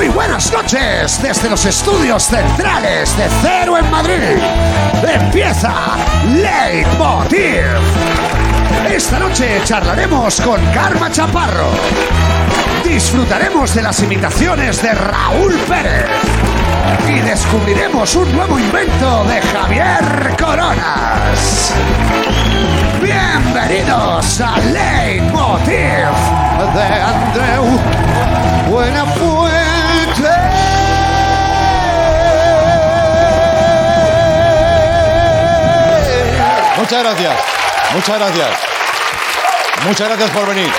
[0.00, 4.38] Muy buenas noches desde los estudios centrales de Cero en Madrid.
[5.06, 5.74] Empieza
[6.26, 7.66] Leitmotiv.
[8.90, 11.68] Esta noche charlaremos con Karma Chaparro.
[12.82, 16.08] Disfrutaremos de las imitaciones de Raúl Pérez.
[17.06, 21.74] Y descubriremos un nuevo invento de Javier Coronas.
[23.02, 26.08] Bienvenidos a Leitmotiv
[26.74, 27.66] de Andreu
[28.70, 29.29] Buenafuente.
[36.80, 37.36] Muchas gracias,
[37.94, 38.48] muchas gracias.
[39.86, 40.70] Muchas gracias por venir.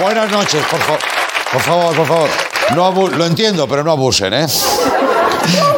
[0.00, 0.98] Buenas noches, por, fa-
[1.52, 2.28] por favor, por favor.
[2.74, 4.46] No lo entiendo, pero no abusen, ¿eh?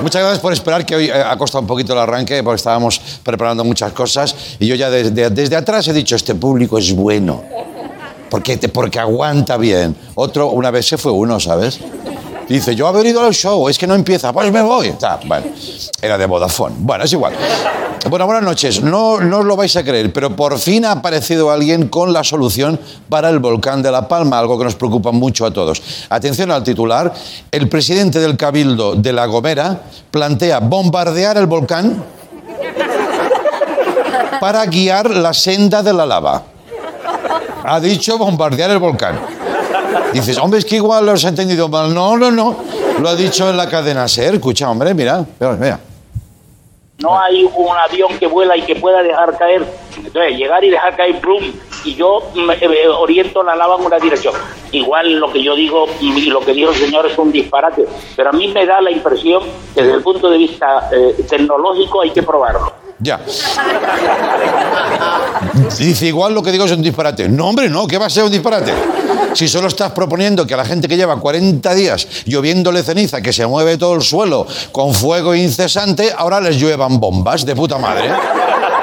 [0.00, 3.00] Muchas gracias por esperar, que hoy eh, ha costado un poquito el arranque, porque estábamos
[3.22, 4.34] preparando muchas cosas.
[4.58, 7.42] Y yo ya desde, desde atrás he dicho, este público es bueno.
[8.30, 9.96] Porque, porque aguanta bien.
[10.14, 11.78] Otro, una vez se fue uno, ¿sabes?
[12.48, 14.94] Dice, yo he venido al show, es que no empieza, pues me voy.
[15.26, 15.46] Bueno,
[16.00, 16.76] era de Vodafone.
[16.78, 17.32] Bueno, es igual.
[18.08, 18.82] Bueno, buenas noches.
[18.82, 22.22] No, no os lo vais a creer, pero por fin ha aparecido alguien con la
[22.22, 22.78] solución
[23.08, 25.82] para el volcán de La Palma, algo que nos preocupa mucho a todos.
[26.10, 27.14] Atención al titular.
[27.50, 32.04] El presidente del Cabildo de La Gomera plantea bombardear el volcán
[34.38, 36.42] para guiar la senda de la lava.
[37.64, 39.33] Ha dicho bombardear el volcán.
[40.12, 41.94] Dices, hombre, es que igual lo has entendido mal.
[41.94, 42.56] No, no, no.
[43.00, 44.34] Lo ha dicho en la cadena SER.
[44.34, 45.24] Escucha, hombre, mira.
[45.40, 45.78] Mira,
[46.98, 49.66] no hay un avión que vuela y que pueda dejar caer.
[49.96, 51.42] Entonces, llegar y dejar caer plum
[51.84, 54.34] y yo mm, eh, oriento la lava en una dirección.
[54.72, 58.30] Igual lo que yo digo y lo que dijo el señor es un disparate, pero
[58.30, 59.42] a mí me da la impresión
[59.74, 62.72] que desde el punto de vista eh, tecnológico hay que probarlo.
[62.98, 63.20] Ya.
[65.78, 67.28] Dice, igual lo que digo es un disparate.
[67.28, 68.72] No, hombre, no, ¿qué va a ser un disparate?
[69.34, 73.32] Si solo estás proponiendo que a la gente que lleva 40 días lloviéndole ceniza, que
[73.32, 78.10] se mueve todo el suelo con fuego incesante, ahora les lluevan bombas de puta madre.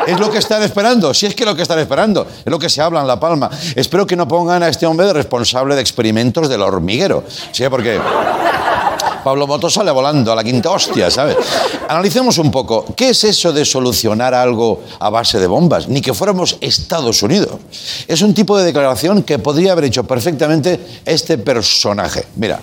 [0.08, 2.70] Es lo que están esperando, si es que lo que están esperando, es lo que
[2.70, 3.50] se habla en La Palma.
[3.76, 7.24] Espero que no pongan a este hombre de responsable de experimentos del hormiguero.
[7.52, 8.00] Sí, porque
[9.24, 11.38] Pablo Moto sale volando a la quinta hostia, ¿sabes?
[11.88, 12.86] Analicemos un poco.
[12.96, 15.88] ¿Qué es eso de solucionar algo a base de bombas?
[15.88, 17.52] Ni que fuéramos Estados Unidos.
[18.08, 22.26] Es un tipo de declaración que podría haber hecho perfectamente este personaje.
[22.36, 22.60] Mira.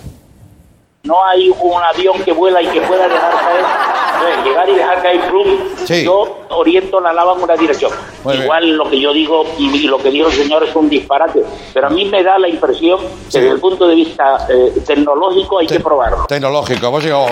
[1.03, 3.98] No hay un avión que vuela y que pueda dejar caer.
[4.13, 5.47] Entonces, llegar y dejar caer plum,
[5.85, 6.03] Sí.
[6.03, 7.91] yo oriento la lava en una dirección.
[8.23, 8.43] Muy bien.
[8.43, 11.43] Igual lo que yo digo y lo que dijo el señor es un disparate,
[11.73, 13.39] pero a mí me da la impresión que Sí.
[13.39, 16.25] desde el punto de vista eh, tecnológico hay que probarlo.
[16.27, 17.27] Tecnológico, pues digo.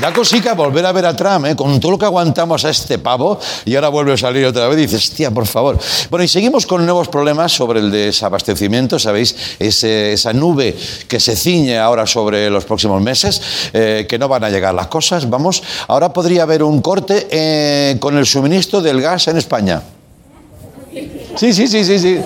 [0.00, 1.54] Da cosica volver a ver a Trump, ¿eh?
[1.54, 4.78] con todo lo que aguantamos a este pavo, y ahora vuelve a salir otra vez
[4.78, 5.78] y dices, hostia, por favor.
[6.10, 9.36] Bueno, y seguimos con nuevos problemas sobre el desabastecimiento, ¿sabéis?
[9.60, 10.76] Esa nube
[11.06, 13.40] que se ciñe ahora sobre los próximos meses,
[13.72, 15.30] eh, que no van a llegar las cosas.
[15.30, 19.82] Vamos, ahora podría haber un corte eh, con el suministro del gas en España.
[21.36, 22.20] Sí, sí, sí, sí, sí.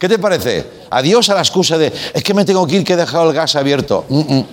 [0.00, 0.66] ¿Qué te parece?
[0.90, 3.36] Adiós a la excusa de, es que me tengo que ir que he dejado el
[3.36, 4.04] gas abierto.
[4.08, 4.44] Mm, mm.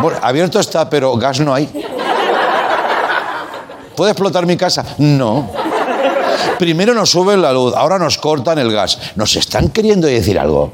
[0.00, 1.68] Bueno, abierto está, pero gas no hay.
[3.96, 4.84] ¿Puede explotar mi casa?
[4.98, 5.50] No.
[6.58, 8.98] Primero nos suben la luz, ahora nos cortan el gas.
[9.16, 10.72] ¿Nos están queriendo decir algo?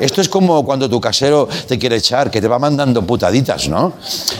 [0.00, 3.92] Esto es como cuando tu casero te quiere echar, que te va mandando putaditas, ¿no?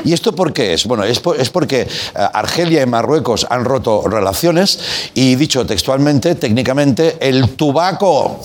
[0.04, 0.86] ¿Y esto por qué es?
[0.86, 4.78] Bueno, es, por- es porque eh, Argelia y Marruecos han roto relaciones
[5.14, 8.40] y, dicho textualmente, técnicamente, el tubaco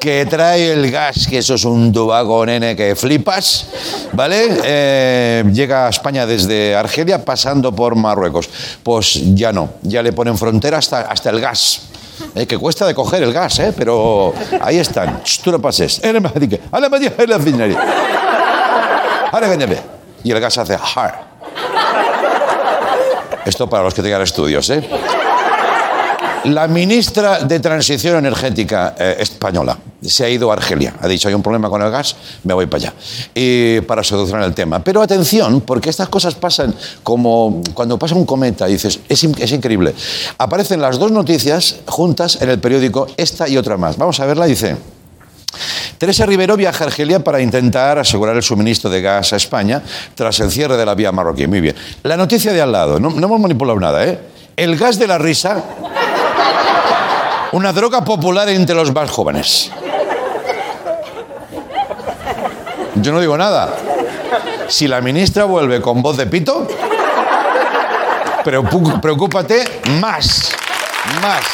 [0.00, 3.66] que trae el gas, que eso es un tubaco, nene, que flipas,
[4.12, 4.58] ¿vale?
[4.64, 8.48] Eh, llega a España desde Argelia pasando por Marruecos.
[8.82, 11.80] Pues ya no, ya le ponen frontera hasta, hasta el gas.
[12.34, 13.72] Eh, que cuesta de coger el gas, ¿eh?
[13.76, 15.22] pero ahí están.
[15.42, 16.00] Tú no pases.
[20.24, 21.14] Y el gas hace hard.
[23.44, 24.88] Esto para los que tengan estudios, ¿eh?
[26.44, 30.94] La ministra de Transición Energética eh, española se ha ido a Argelia.
[31.00, 32.94] Ha dicho, hay un problema con el gas, me voy para allá.
[33.34, 34.84] Y para solucionar el tema.
[34.84, 39.94] Pero atención, porque estas cosas pasan como cuando pasa un cometa, dices, es increíble.
[40.36, 43.96] Aparecen las dos noticias juntas en el periódico, esta y otra más.
[43.96, 44.76] Vamos a verla, dice...
[45.96, 49.80] Teresa Rivero viaja a Argelia para intentar asegurar el suministro de gas a España
[50.14, 51.46] tras el cierre de la vía marroquí.
[51.46, 51.76] Muy bien.
[52.02, 54.18] La noticia de al lado, no, no hemos manipulado nada, ¿eh?
[54.56, 55.62] El gas de la risa,
[57.52, 59.70] una droga popular entre los más jóvenes.
[62.96, 63.76] Yo no digo nada.
[64.68, 66.66] Si la ministra vuelve con voz de pito,
[68.42, 70.56] preocúpate más.
[71.22, 71.44] Más.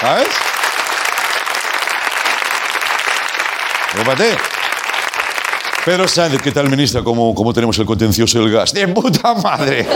[0.00, 0.28] ¿Sabes?
[3.92, 4.36] Preocúpate.
[5.84, 7.02] Pedro Sánchez, ¿qué tal, ministra?
[7.04, 8.72] ¿Cómo, ¿Cómo tenemos el contencioso del gas?
[8.72, 9.86] ¡De puta madre!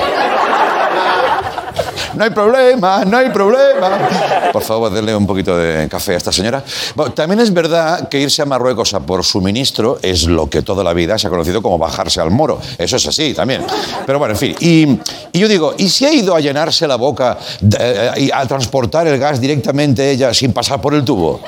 [2.18, 4.50] No hay problema, no hay problema.
[4.52, 6.64] Por favor, denle un poquito de café a esta señora.
[6.96, 10.82] Bueno, también es verdad que irse a Marruecos a por suministro es lo que toda
[10.82, 12.60] la vida se ha conocido como bajarse al moro.
[12.76, 13.64] Eso es así también.
[14.04, 14.56] Pero bueno, en fin.
[14.58, 14.98] Y,
[15.32, 17.38] y yo digo, ¿y si ha ido a llenarse la boca
[17.78, 21.38] eh, y a transportar el gas directamente ella sin pasar por el tubo?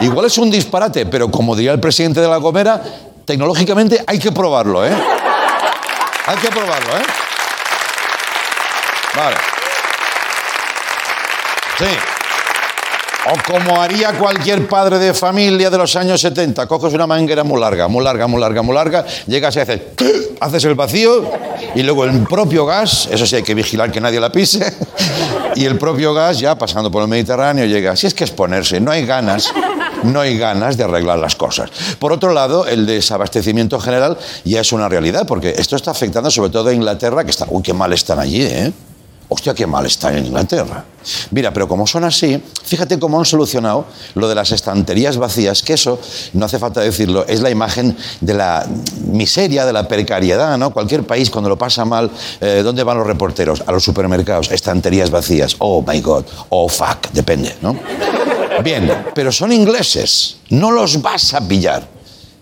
[0.00, 2.82] Igual es un disparate, pero como diría el presidente de la Gomera,
[3.26, 4.92] tecnológicamente hay que probarlo, ¿eh?
[6.26, 7.21] Hay que probarlo, ¿eh?
[9.16, 9.36] Vale.
[11.78, 11.84] Sí.
[13.24, 17.60] O como haría cualquier padre de familia de los años 70, coges una manguera muy
[17.60, 19.80] larga, muy larga, muy larga, muy larga, llegas y haces,
[20.40, 21.30] haces el vacío
[21.76, 24.74] y luego el propio gas, eso sí hay que vigilar que nadie la pise,
[25.54, 27.94] y el propio gas ya pasando por el Mediterráneo llega.
[27.94, 29.52] Si es que es ponerse, no hay ganas,
[30.02, 31.70] no hay ganas de arreglar las cosas.
[32.00, 36.50] Por otro lado, el desabastecimiento general ya es una realidad, porque esto está afectando sobre
[36.50, 38.72] todo a Inglaterra, que está, uy, qué mal están allí, ¿eh?
[39.32, 40.84] Hostia, qué mal está en Inglaterra.
[41.30, 45.72] Mira, pero como son así, fíjate cómo han solucionado lo de las estanterías vacías, que
[45.72, 45.98] eso,
[46.34, 48.66] no hace falta decirlo, es la imagen de la
[49.06, 50.70] miseria, de la precariedad, ¿no?
[50.70, 52.10] Cualquier país cuando lo pasa mal,
[52.42, 53.62] eh, ¿dónde van los reporteros?
[53.66, 55.56] A los supermercados, estanterías vacías.
[55.60, 57.74] Oh, my God, oh, fuck, depende, ¿no?
[58.62, 61.88] Bien, pero son ingleses, no los vas a pillar.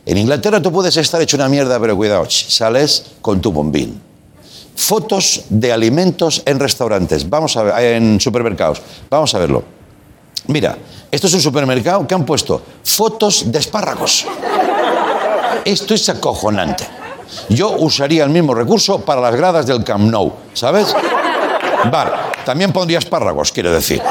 [0.05, 4.10] En Inglaterra tú puedes estar hecho una mierda, pero cuidado, sales con tu bombín
[4.81, 8.81] fotos de alimentos en restaurantes, vamos a ver, en supermercados.
[9.11, 9.63] Vamos a verlo.
[10.47, 10.77] Mira,
[11.11, 14.27] esto es un supermercado que han puesto fotos de espárragos.
[15.65, 16.85] Esto es acojonante.
[17.51, 20.97] Yo usaría el mismo recurso para las gradas del Camp Nou, ¿sabes?
[21.93, 22.11] Vale,
[22.45, 24.03] también pondría espárragos, quiero decir.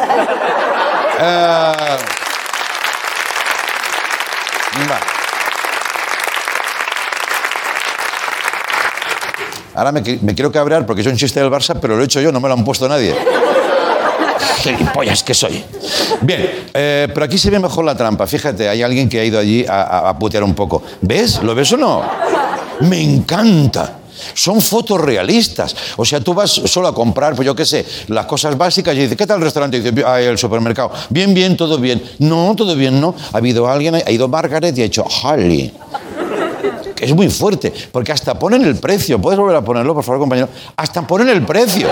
[1.19, 1.69] Eh.
[9.75, 12.19] Ahora me, me quiero cabrear porque es un chiste del Barça, pero lo he hecho
[12.21, 13.15] yo, no me lo han puesto nadie.
[14.63, 15.63] Gilipollas que soy.
[16.21, 18.27] Bien, eh, pero aquí se ve mejor la trampa.
[18.27, 20.83] Fíjate, hay alguien que ha ido allí a, a- a putear un poco.
[21.01, 21.41] ¿Ves?
[21.43, 22.03] ¿Lo ves o no?
[22.81, 23.95] Me encanta.
[24.33, 25.73] Son fotos realistas.
[25.95, 28.99] O sea, tú vas solo a comprar, pues yo qué sé, las cosas básicas y
[28.99, 29.77] dices, ¿qué tal el restaurante?
[29.77, 30.91] Y dices, "Ah, el supermercado.
[31.09, 32.03] Bien, bien, todo bien.
[32.19, 33.15] No, todo bien, no.
[33.31, 35.71] Ha habido alguien, ha ido Margaret y ha dicho, Holly.
[36.99, 39.19] Es muy fuerte, porque hasta ponen el precio.
[39.19, 40.49] ¿Puedes volver a ponerlo, por favor, compañero?
[40.75, 41.87] Hasta ponen el precio.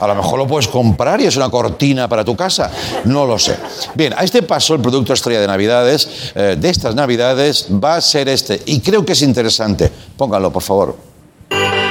[0.00, 2.70] A lo mejor lo puedes comprar y es una cortina para tu casa.
[3.04, 3.56] No lo sé.
[3.94, 8.00] Bien, a este paso, el producto estrella de Navidades, eh, de estas Navidades, va a
[8.00, 8.60] ser este.
[8.66, 9.90] Y creo que es interesante.
[10.16, 10.96] Pónganlo, por favor.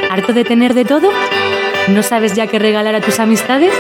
[0.10, 1.10] ¿Harto de tener de todo?
[1.88, 3.74] ¿No sabes ya qué regalar a tus amistades?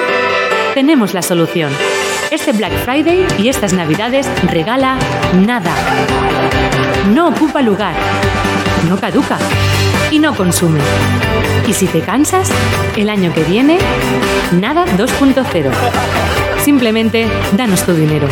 [0.73, 1.71] Tenemos la solución.
[2.31, 4.97] Este Black Friday y estas Navidades regala
[5.33, 5.71] nada.
[7.13, 7.93] No ocupa lugar,
[8.87, 9.37] no caduca
[10.11, 10.79] y no consume.
[11.67, 12.49] Y si te cansas,
[12.95, 13.77] el año que viene,
[14.51, 15.71] nada 2.0.
[16.63, 18.27] Simplemente danos tu dinero.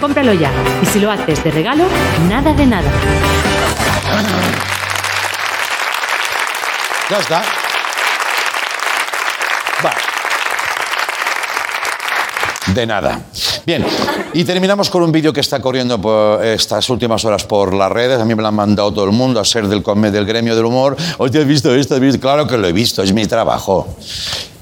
[0.00, 0.50] Cómpralo ya
[0.82, 1.84] y si lo haces de regalo,
[2.28, 2.90] nada de nada.
[7.10, 7.42] Ya está.
[9.84, 10.09] Va.
[12.66, 13.22] De nada.
[13.66, 13.84] Bien,
[14.34, 18.20] y terminamos con un vídeo que está corriendo por estas últimas horas por las redes.
[18.20, 20.66] A mí me lo han mandado todo el mundo a ser del, del gremio del
[20.66, 20.96] humor.
[21.18, 21.94] Oye, ¿has visto esto?
[21.94, 22.20] ¿Has visto?
[22.20, 23.96] Claro que lo he visto, es mi trabajo.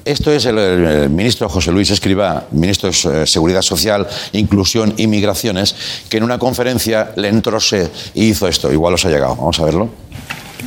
[0.05, 5.75] Esto es el, el ministro José Luis Escribá, ministro de Seguridad Social, Inclusión y Migraciones,
[6.09, 8.71] que en una conferencia le entrose y hizo esto.
[8.71, 9.35] Igual os ha llegado.
[9.35, 9.89] Vamos a verlo.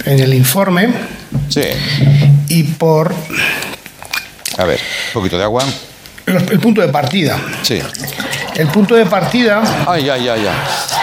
[0.05, 0.93] en el informe
[1.49, 1.63] Sí.
[2.51, 3.13] y por
[4.59, 5.65] A ver, un poquito de agua.
[6.27, 7.39] El punto de partida.
[7.63, 7.83] Sí.
[8.55, 10.57] El punto de partida, Ay, ay, ay, ay.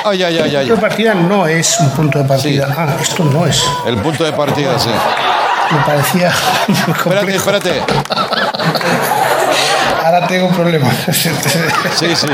[0.06, 2.68] Ay, ay, ay, el punto de partida no es un punto de partida.
[2.68, 2.74] Sí.
[2.78, 3.64] Ah, esto no es.
[3.86, 4.90] El punto de partida, sí.
[5.72, 6.30] Me parecía
[6.88, 7.84] Espérate, espérate.
[10.06, 10.90] Ahora tengo un problema.
[11.12, 11.30] Sí,
[12.16, 12.28] sí.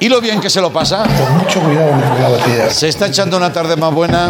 [0.00, 1.04] ¿Y lo bien que se lo pasa?
[1.04, 2.68] Con mucho cuidado con la botella.
[2.68, 4.28] ¿Se está echando una tarde más buena?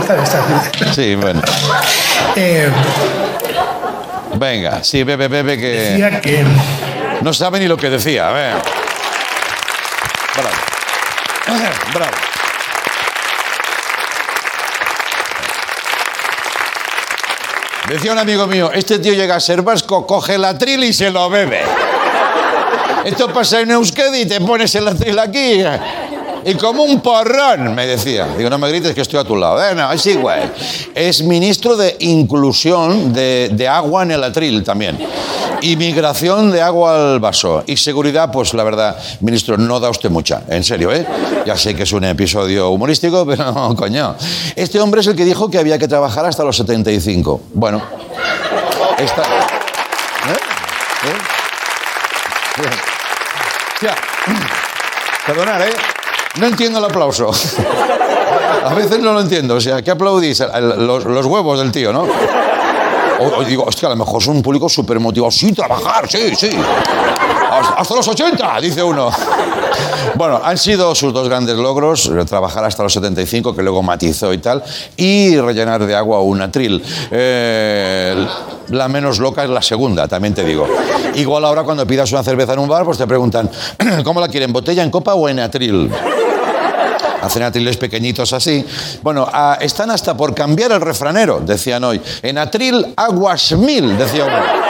[0.00, 0.92] Está está.
[0.92, 1.40] Sí, bueno.
[2.36, 2.70] Eh,
[4.34, 6.44] Venga, sí, bebe, bebe, que decía que
[7.22, 8.28] no sabe ni lo que decía.
[8.28, 8.54] A ver.
[10.34, 10.56] Bravo.
[11.94, 12.12] Bravo.
[17.88, 21.10] Decía un amigo mío, este tío llega a ser vasco, coge la tril y se
[21.10, 21.64] lo bebe.
[23.04, 25.64] Esto pasa en Euskadi y te pones el atril aquí.
[26.44, 28.26] Y como un porrón, me decía.
[28.36, 29.56] Digo, no me grites que estoy a tu lado.
[29.56, 30.52] Bueno, es igual.
[30.94, 34.98] Es ministro de inclusión de, agua en el atril también.
[35.60, 37.62] Y migración de agua al vaso.
[37.66, 40.42] Y seguridad, pues la verdad, ministro, no da usted mucha.
[40.48, 41.06] En serio, ¿eh?
[41.44, 44.16] Ya sé que es un episodio humorístico, pero no, coño.
[44.56, 47.42] Este hombre es el que dijo que había que trabajar hasta los 75.
[47.52, 47.82] Bueno,
[48.98, 49.22] esta...
[49.22, 50.36] ¿Eh?
[51.04, 52.70] ¿Eh?
[53.82, 53.94] Ya.
[55.26, 55.72] Perdonar, ¿eh?
[56.38, 57.30] No entiendo el aplauso.
[58.64, 59.56] A veces no lo entiendo.
[59.56, 60.40] O sea, ¿qué aplaudís?
[60.40, 62.06] Los, huevos del tío, ¿no?
[63.20, 65.30] O, digo, hostia, a lo mejor es un público súper motivado.
[65.30, 66.50] Sí, trabajar, sí, sí.
[67.50, 69.10] Hasta, hasta los 80, dice uno.
[70.16, 74.32] Bueno, han sido sus dos grandes logros, eh, trabajar hasta los 75, que luego matizó
[74.32, 74.62] y tal,
[74.96, 76.82] y rellenar de agua un atril.
[77.10, 78.26] Eh,
[78.68, 80.66] la menos loca es la segunda, también te digo.
[81.14, 83.50] Igual ahora cuando pidas una cerveza en un bar, pues te preguntan,
[84.04, 84.52] ¿cómo la quieren?
[84.52, 85.90] ¿Botella en copa o en atril?
[87.22, 88.64] Hacen atriles pequeñitos así.
[89.02, 92.00] Bueno, ah, están hasta por cambiar el refranero, decían hoy.
[92.22, 94.69] En atril, aguas mil, decía uno.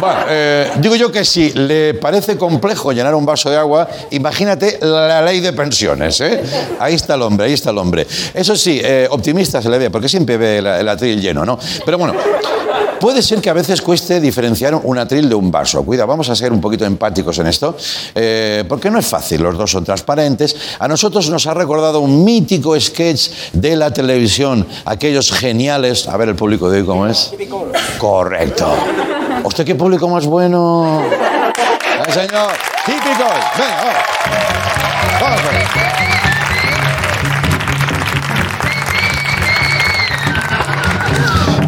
[0.00, 4.78] Bueno, eh, digo yo que si le parece complejo llenar un vaso de agua, imagínate
[4.80, 6.20] la ley de pensiones.
[6.20, 6.42] ¿eh?
[6.78, 8.06] Ahí está el hombre, ahí está el hombre.
[8.34, 11.58] Eso sí, eh, optimista se le ve, porque siempre ve el, el atril lleno, ¿no?
[11.84, 12.14] Pero bueno,
[13.00, 15.84] puede ser que a veces cueste diferenciar un atril de un vaso.
[15.84, 17.76] Cuida, vamos a ser un poquito empáticos en esto,
[18.14, 20.56] eh, porque no es fácil, los dos son transparentes.
[20.78, 26.08] A nosotros nos ha recordado un mítico sketch de la televisión, aquellos geniales.
[26.08, 27.32] A ver el público de hoy cómo es.
[27.98, 28.68] Correcto.
[29.44, 31.02] ¿Usted qué público más bueno?
[31.10, 32.52] Eh, señor.
[32.84, 33.24] Típico.
[33.56, 33.84] Venga,
[35.20, 35.40] vamos.
[35.40, 35.40] Vamos.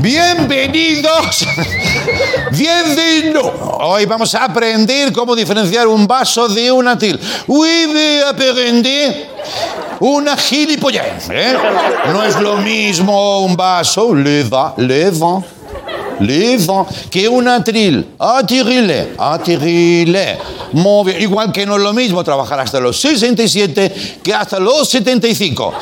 [0.01, 1.47] Bienvenidos,
[2.53, 3.53] bienvenidos.
[3.81, 7.21] Hoy vamos a aprender cómo diferenciar un vaso de un atril.
[7.47, 9.29] Oui, voy a aprender
[10.01, 11.29] una gilipollez.
[11.31, 11.55] ¿eh?
[12.07, 15.43] No es lo mismo un vaso, le va, le va,
[16.21, 18.15] va, que un atril.
[18.19, 20.39] Atirile, atirile.
[20.73, 21.21] Bien.
[21.21, 25.75] Igual que no es lo mismo trabajar hasta los 67 que hasta los 75.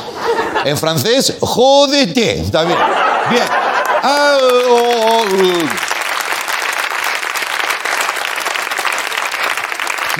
[0.65, 2.41] En francés, jódete.
[2.41, 2.77] Está bien.
[3.29, 3.43] Bien.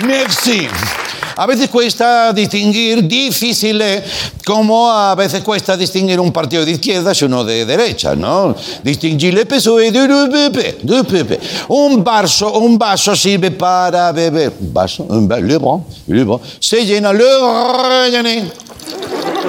[0.06, 0.68] Merci.
[1.40, 3.82] A veces cuesta distinguir, difícil,
[4.44, 8.54] como a veces cuesta distinguir un partido de izquierdas y uno de derecha, ¿no?
[8.84, 11.40] Distinguir el PSOE de PP.
[11.68, 14.52] Un vaso, un vaso sirve para beber.
[14.60, 16.38] Un vaso, un va- le bon, le bon.
[16.58, 18.52] Se llena, le rellené.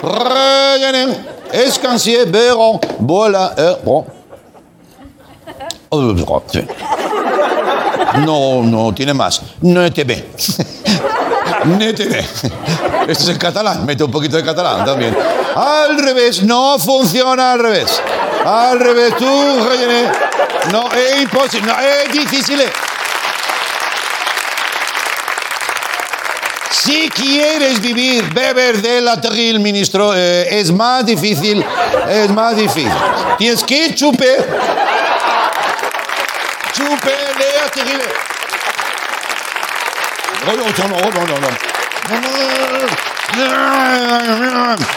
[0.01, 1.17] Rellené.
[1.51, 3.75] Escancier, beron, voilà, eh.
[3.85, 4.05] Oh.
[8.25, 9.41] No, no tiene más.
[9.59, 10.25] No te ve.
[11.81, 15.15] Este es el catalán, mete un poquito de catalán también.
[15.55, 18.01] Al revés, no funciona al revés.
[18.45, 20.11] Al revés, tú, rellené.
[20.71, 22.61] No, es imposible, no, es difícil.
[26.71, 31.63] Si quieres vivir, beber del atril, ministro, eh, es más difícil,
[32.09, 32.91] es más difícil.
[33.37, 34.47] Tienes que chupar.
[36.73, 38.01] Chupar de atril.
[40.30, 40.30] No, no, no, no, no, no.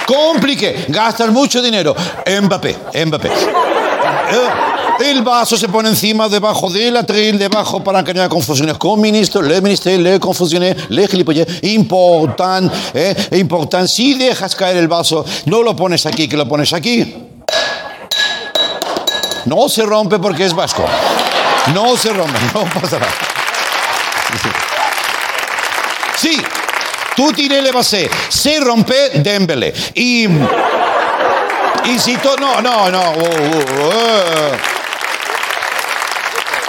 [0.07, 1.95] Complique, gastas mucho dinero.
[2.43, 3.29] Mbappé, Mbappé.
[3.29, 4.49] Eh,
[5.01, 9.01] El vaso se pone encima, debajo del atril, debajo para que no haya confusiones con
[9.01, 11.65] ministro, le ministro, le confusiones, le gilipollez.
[11.65, 13.89] Important, eh, important.
[13.89, 17.15] Si dejas caer el vaso, no lo pones aquí, que lo pones aquí.
[19.47, 20.85] No se rompe porque es vasco.
[21.75, 23.13] No se rompe, no pasa nada.
[26.17, 26.41] Sí,
[27.17, 29.73] tú tiré le basé, se rompe Dembele.
[29.95, 30.27] Y.
[31.85, 32.37] Y si todo.
[32.37, 33.13] No, no, no.
[33.13, 34.75] uh, uh, uh.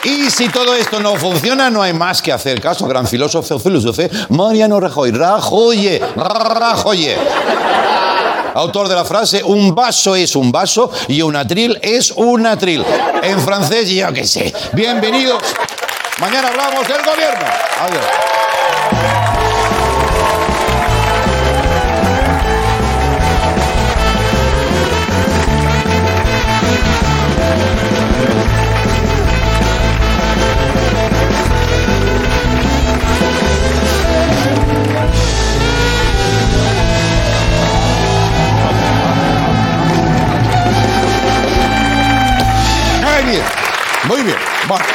[0.05, 2.85] Y si todo esto no funciona, no hay más que hacer caso.
[2.87, 5.11] Gran filósofo, filósofo, Mariano Rajoy.
[5.11, 7.17] Rajoye, Rajoye.
[8.53, 12.85] Autor de la frase, un vaso es un vaso y un atril es un atril.
[13.23, 14.53] En francés, yo qué sé.
[14.73, 15.41] Bienvenidos.
[16.19, 17.45] Mañana hablamos del gobierno.
[17.81, 18.05] Adiós.
[44.67, 44.85] Bueno,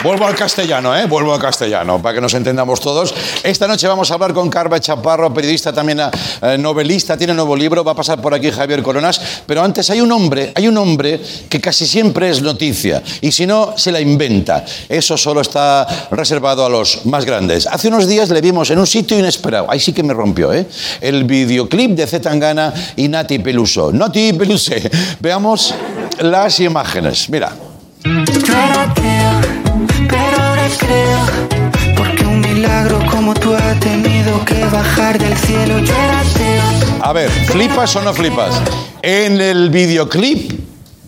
[0.00, 1.06] Vuelvo al castellano, ¿eh?
[1.06, 3.12] Vuelvo al castellano, para que nos entendamos todos.
[3.42, 7.82] Esta noche vamos a hablar con Carva Chaparro, periodista también eh, novelista, tiene nuevo libro,
[7.82, 11.20] va a pasar por aquí Javier Coronas, pero antes hay un hombre, hay un hombre
[11.48, 14.64] que casi siempre es noticia, y si no, se la inventa.
[14.88, 17.66] Eso solo está reservado a los más grandes.
[17.66, 20.64] Hace unos días le vimos en un sitio inesperado, ahí sí que me rompió, ¿eh?
[21.00, 23.90] El videoclip de Zetangana y Nati Peluso.
[23.92, 24.88] Nati Peluse.
[25.20, 25.74] Veamos
[26.20, 27.28] las imágenes.
[27.28, 27.67] Mira.
[28.04, 29.40] Yo era ateo,
[30.08, 31.18] pero ahora creo
[31.96, 36.62] Porque un milagro como tú ha tenido que bajar del cielo Yo era ateo
[37.02, 38.54] A ver, ¿flipas o no flipas?
[39.02, 40.52] En el videoclip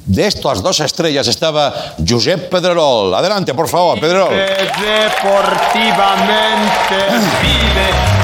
[0.07, 1.73] de estas dos estrellas estaba
[2.07, 3.15] Josep Pedrerol.
[3.15, 4.35] Adelante, por favor, Pedrerol.
[4.35, 6.97] deportivamente
[7.43, 8.20] vive.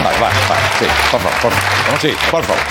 [0.05, 0.55] Va, va, va.
[0.77, 1.99] Sí, por favor, por favor.
[2.01, 2.61] Sí, por favor.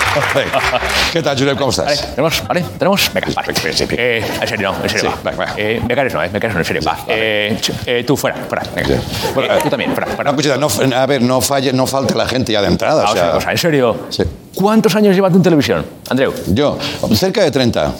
[1.11, 1.57] ¿Qué tal, Josep?
[1.57, 2.09] ¿Cómo Vale, estás?
[2.15, 2.65] tenemos, ¿vale?
[2.77, 3.11] Tenemos.
[3.13, 3.53] Venga, vale.
[3.97, 5.11] Eh, en serio, no, en serio.
[5.11, 5.31] Sí, va.
[5.31, 5.53] venga, va.
[5.57, 6.81] Eh, becarios no, eh, becarios no, en serio.
[6.87, 6.97] Va.
[7.07, 8.63] Eh, eh, tú fuera, fuera.
[8.75, 8.87] Venga.
[8.99, 9.27] Sí.
[9.33, 10.31] Bueno, Eh, eh, tú también, fuera, fuera.
[10.31, 13.03] No, escucha, no, a ver, no falle, no falte la gente ya de entrada.
[13.03, 13.97] O Vamos a ver sea, una cosa, en serio.
[14.09, 14.23] Sí.
[14.55, 16.33] ¿Cuántos años llevas tú en televisión, Andreu?
[16.47, 16.77] yo,
[17.15, 17.91] cerca de 30.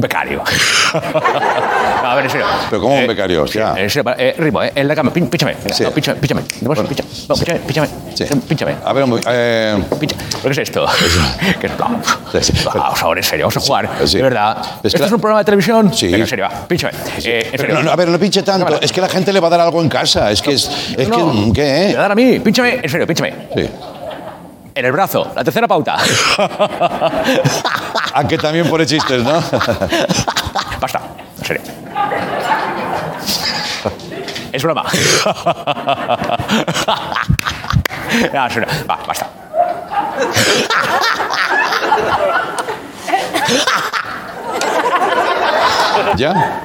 [0.00, 0.42] Becario.
[2.02, 2.46] No, a ver, en serio.
[2.70, 3.46] Pero ¿cómo un becario?
[3.46, 3.74] sí, Ya.
[3.76, 5.56] en serio, eh, ritmo, eh, en la cama, pin- pínchame.
[5.72, 5.82] Sí.
[5.82, 6.42] no, pínchame, pínchame.
[6.62, 7.88] Vamos, pincha- no, pínchame, pínchame.
[8.14, 8.24] Sí.
[8.48, 8.76] Pínchame.
[8.84, 10.16] A ver, muy- eh, Pincha.
[10.16, 10.86] ¿Pero qué es esto?
[11.60, 11.72] ¿Qué es?
[12.46, 12.64] Sí, sí.
[12.64, 13.98] Vamos ahora, en serio, vamos a jugar.
[13.98, 14.56] De verdad.
[14.82, 15.92] Es ¿Esto es un programa de televisión?
[15.92, 16.06] Sí.
[16.06, 16.66] Venga, en serio, va.
[16.66, 16.92] Pínchame.
[17.24, 17.74] Eh, en pero serio.
[17.74, 18.64] no, no, a ver, no pinche tanto.
[18.64, 18.82] Cámara.
[18.84, 20.30] Es que la gente le va a dar algo en casa.
[20.30, 20.70] Es que es.
[20.96, 21.24] es que,
[21.54, 21.94] ¿Qué, ¿Me eh?
[21.94, 22.38] va a dar a mí?
[22.40, 23.34] Pínchame, en serio, pínchame.
[23.54, 23.68] Sí.
[24.74, 25.96] En el brazo, la tercera pauta.
[28.18, 29.34] A que también pone chistes, ¿no?
[30.80, 31.00] Basta,
[31.38, 31.62] en serio.
[34.50, 34.82] Es broma.
[38.32, 38.68] No, en serio.
[38.90, 39.30] Va, basta.
[46.16, 46.60] ¿Ya?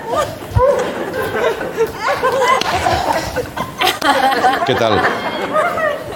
[4.65, 5.01] ¿Qué tal?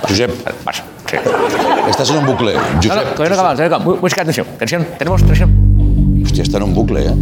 [0.01, 0.96] Josep, Basta.
[1.87, 1.89] Sí.
[1.89, 2.53] estás en un bucle.
[2.53, 4.01] No, no, Josep, todavía no acabamos, todavía no acabamos.
[4.01, 4.47] Música, tensión.
[4.59, 6.21] Tensión, tenemos tensión.
[6.23, 7.13] hostia, está en un bucle, ¿eh?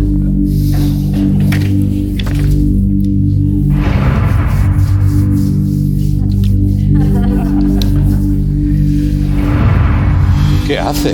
[10.68, 11.14] ¿Qué hace?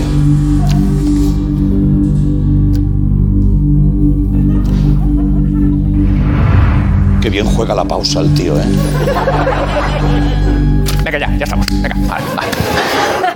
[7.21, 8.63] Qué bien juega la pausa el tío, ¿eh?
[11.11, 11.65] Venga, ya, ya estamos.
[11.69, 12.51] Venga, vale, vale.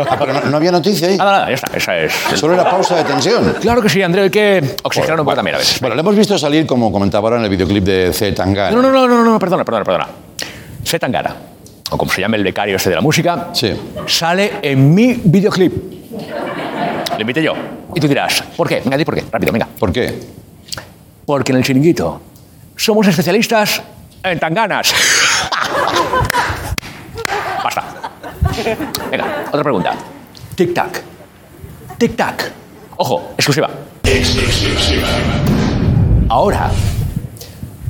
[0.09, 1.17] Ah, pero no, no había noticia ahí.
[1.17, 1.75] Nada, nada, ya está.
[1.75, 2.13] Esa es.
[2.35, 3.53] Solo era pausa de tensión.
[3.59, 5.79] Claro que sí, Andreu, hay que oxigenar un poco también a veces.
[5.81, 8.31] Bueno, le hemos visto salir, como comentaba ahora en el videoclip de C.
[8.31, 8.71] Tangana.
[8.71, 10.07] No, no, no, no, no, perdona, perdona, perdona.
[10.83, 11.35] Setangana,
[11.89, 13.73] o como se llama el becario este de la música, Sí.
[14.07, 15.73] sale en mi videoclip.
[17.15, 17.53] Le invité yo.
[17.93, 18.81] Y tú dirás, ¿por qué?
[18.81, 19.23] Venga, di por qué.
[19.31, 19.67] Rápido, venga.
[19.79, 20.17] ¿Por qué?
[21.25, 22.21] Porque en el chiringuito
[22.75, 23.81] somos especialistas
[24.23, 24.93] en tanganas.
[29.11, 29.93] Venga, otra pregunta.
[30.55, 31.01] Tic-tac.
[31.97, 32.51] Tic-tac.
[32.97, 33.69] Ojo, exclusiva.
[36.29, 36.71] Ahora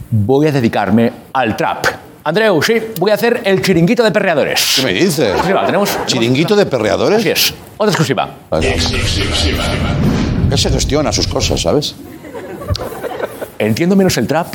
[0.09, 1.85] voy a dedicarme al trap.
[2.23, 4.73] Andreu, sí, voy a hacer el chiringuito de perreadores.
[4.77, 5.29] ¿Qué me dices?
[5.29, 5.97] Exclusiva, tenemos.
[6.07, 7.19] ¿Chiringuito de perreadores?
[7.19, 7.53] Así es.
[7.77, 8.29] Otra exclusiva.
[8.49, 8.73] Vale.
[10.51, 11.95] Él se gestiona sus cosas, ¿sabes?
[13.59, 14.47] Entiendo menos el trap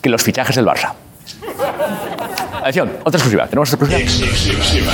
[0.00, 0.94] que los fichajes del Barça.
[2.62, 3.46] Atención, otra exclusiva.
[3.48, 4.92] ¿Tenemos otra exclusiva?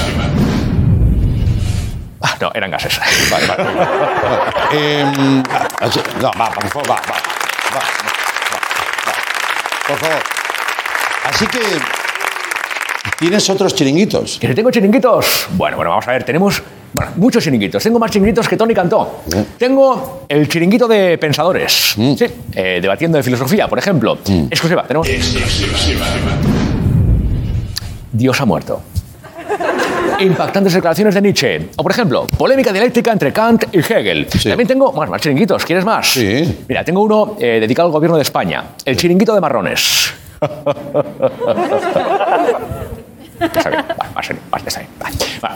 [2.22, 2.98] Ah, no, eran gases.
[3.30, 3.64] Vale, vale.
[3.64, 5.44] Vale.
[5.80, 7.14] Así- no, va, por favor, va, va, va,
[7.74, 7.80] va,
[9.06, 9.12] va.
[9.86, 10.22] Por favor.
[11.24, 11.58] Así que
[13.18, 14.38] tienes otros chiringuitos.
[14.40, 15.48] ¿Que si tengo chiringuitos?
[15.52, 16.24] Bueno, bueno, vamos a ver.
[16.24, 17.82] Tenemos bueno, muchos chiringuitos.
[17.82, 19.20] Tengo más chiringuitos que Tony Cantó.
[19.26, 19.46] Bien.
[19.58, 21.94] Tengo el chiringuito de pensadores.
[21.98, 22.14] Mm.
[22.14, 24.18] Sí, eh, debatiendo de filosofía, por ejemplo.
[24.50, 25.06] Exclusiva, tenemos.
[28.18, 28.82] Dios ha muerto.
[30.20, 31.68] Impactantes declaraciones de Nietzsche.
[31.76, 34.26] O, por ejemplo, polémica dialéctica entre Kant y Hegel.
[34.28, 34.48] Sí.
[34.48, 35.64] También tengo más, más chiringuitos.
[35.64, 36.10] ¿Quieres más?
[36.10, 36.58] Sí.
[36.68, 38.64] Mira, tengo uno eh, dedicado al gobierno de España.
[38.84, 40.12] El chiringuito de marrones.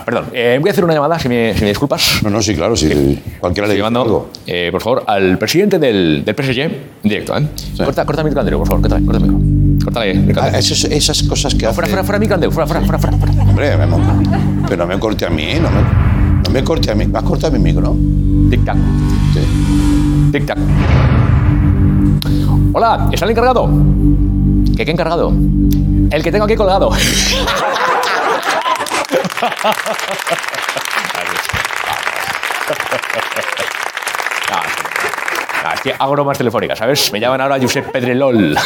[0.05, 2.21] Perdón, eh, voy a hacer una llamada, si me, si me disculpas.
[2.23, 3.21] No, no, sí, claro, sí.
[3.41, 4.31] Cualquiera le llamando, algo.
[4.47, 7.43] eh, por favor, al presidente del, del PSG, en directo, ¿eh?
[7.85, 9.19] Corta, corta micro, Andreu, por favor, corta, corta
[9.85, 10.33] Córtale.
[10.41, 11.75] Ah, esos- esas cosas que hace...
[11.75, 13.17] fuera, fuera, fuera, micro, Andreu, fuera, fuera, fuera, fuera.
[13.19, 13.43] fuera.
[13.43, 14.01] Hombre, me mo-
[14.69, 15.83] pero no me corte a mí, no me,
[16.45, 17.05] no me corte a mí.
[17.07, 17.95] ¿Vas a cortar mi micro?
[18.51, 18.77] Tic-tac,
[19.35, 19.41] Sí.
[20.33, 20.59] tic-tac.
[22.75, 23.69] Hola, ¿está el encargado?
[24.77, 25.33] ¿Qué, qué encargado?
[26.11, 26.91] El que tengo aquí colgado.
[34.51, 34.59] No,
[35.83, 37.13] que hago bromas telefónicas, ¿sabes?
[37.13, 38.37] Me llaman ahora Josep Pedrelol.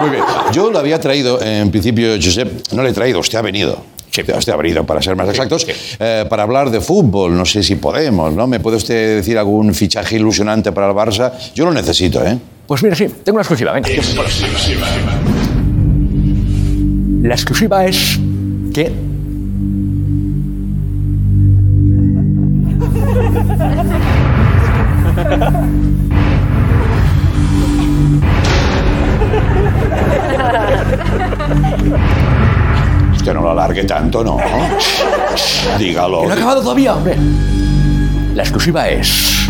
[0.00, 0.22] Muy bien.
[0.52, 3.78] Yo lo había traído, en principio, Josep, no le he traído, usted ha venido.
[4.10, 4.22] Sí.
[4.22, 5.72] Usted ha venido, para ser más exactos, sí.
[6.00, 7.36] eh, para hablar de fútbol.
[7.36, 8.46] No sé si podemos, ¿no?
[8.46, 11.32] ¿Me puede usted decir algún fichaje ilusionante para el Barça?
[11.54, 12.38] Yo lo necesito, ¿eh?
[12.66, 13.88] Pues mira, sí, tengo una exclusiva, venga.
[17.22, 18.18] La exclusiva es
[18.74, 18.92] que
[33.14, 34.38] Usted no lo alargue tanto, ¿no?
[35.78, 36.22] Dígalo.
[36.22, 37.16] Que no ha acabado todavía, hombre.
[38.34, 39.48] La exclusiva es.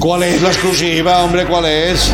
[0.00, 1.44] ¿Cuál es la exclusiva, hombre?
[1.46, 2.12] ¿Cuál es?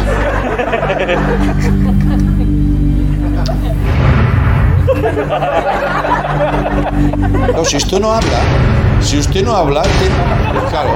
[7.56, 8.38] No, si usted no habla,
[9.00, 10.90] si usted no habla, que- claro.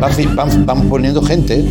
[0.00, 1.64] Van, van- van poniendo gente.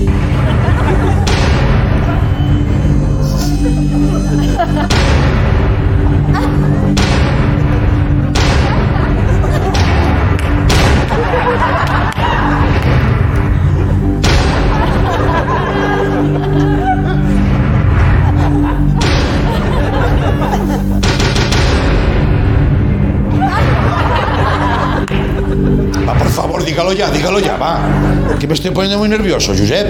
[28.53, 29.87] Me estoy poniendo muy nervioso, Josep.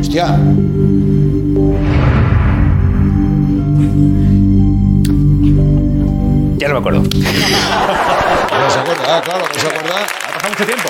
[0.00, 0.38] Hostia.
[6.56, 7.02] Ya no me acuerdo.
[7.02, 7.10] ¿No
[8.70, 9.04] se acuerda?
[9.06, 9.96] Ah, claro, no se acuerda.
[10.04, 10.88] Ha pasado mucho tiempo.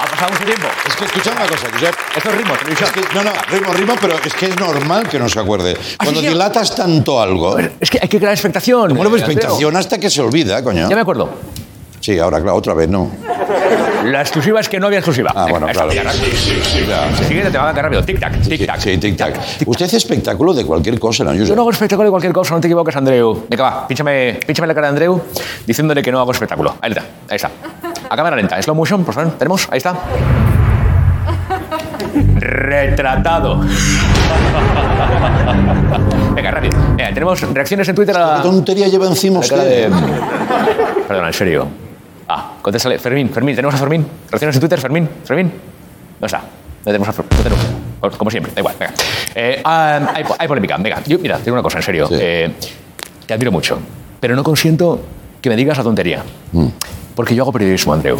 [0.00, 0.68] Ha pasado mucho tiempo.
[0.86, 1.94] Es que escucha una cosa, Josep.
[2.16, 2.90] Esto es ritmo, televisión.
[2.94, 5.76] Es que, no, no, ritmo, ritmo, pero es que es normal que no se acuerde.
[5.98, 6.32] Cuando sí, sí.
[6.32, 8.94] dilatas tanto algo, Es que hay que crear expectación.
[8.94, 9.38] bueno, pues Andreu.
[9.38, 10.88] expectación hasta que se olvida, coño.
[10.88, 11.28] Ya me acuerdo.
[12.02, 13.08] Sí, ahora, claro, otra vez no.
[14.04, 15.30] La exclusiva es que no había exclusiva.
[15.32, 15.88] Ah, bueno, claro.
[17.28, 18.02] siguiente te va a rápido.
[18.02, 18.80] Tic-tac, tic-tac.
[18.80, 19.36] Sí, tic-tac.
[19.64, 21.54] Usted hace espectáculo de cualquier cosa, ¿no, Yo Josep?
[21.54, 23.46] no hago espectáculo de cualquier cosa, no te equivoques, Andreu.
[23.48, 25.22] Venga, va, pínchame, pínchame la cara de Andreu
[25.64, 26.74] diciéndole que no hago espectáculo.
[26.80, 27.52] Ahí está, ahí está.
[28.10, 29.94] A cámara lenta, slow motion, por favor, tenemos, ahí está.
[32.34, 33.60] Retratado.
[36.34, 36.76] Venga, rápido.
[36.96, 39.88] Venga, tenemos reacciones en Twitter a ¿Qué la, tontería lleva encima la cara de...
[39.88, 40.06] usted?
[41.06, 41.68] Perdona, en serio.
[42.28, 42.98] Ah, contéstale.
[42.98, 44.06] Fermín, Fermín, ¿tenemos a Fermín?
[44.30, 45.08] ¿Reacciones en Twitter, Fermín?
[45.24, 45.52] ¿Fermín?
[46.20, 46.38] No está.
[46.38, 47.64] No tenemos a Fer- no tenemos.
[48.00, 48.92] Pues, Como siempre, da igual, venga.
[49.34, 50.76] Eh, ah, hay, hay polémica.
[50.78, 52.06] Venga, yo, mira, te digo una cosa, en serio.
[52.08, 52.14] Sí.
[52.18, 52.52] Eh,
[53.26, 53.78] te admiro mucho,
[54.18, 55.00] pero no consiento
[55.40, 56.22] que me digas la tontería.
[56.52, 56.66] Mm.
[57.14, 58.18] Porque yo hago periodismo, Andreu.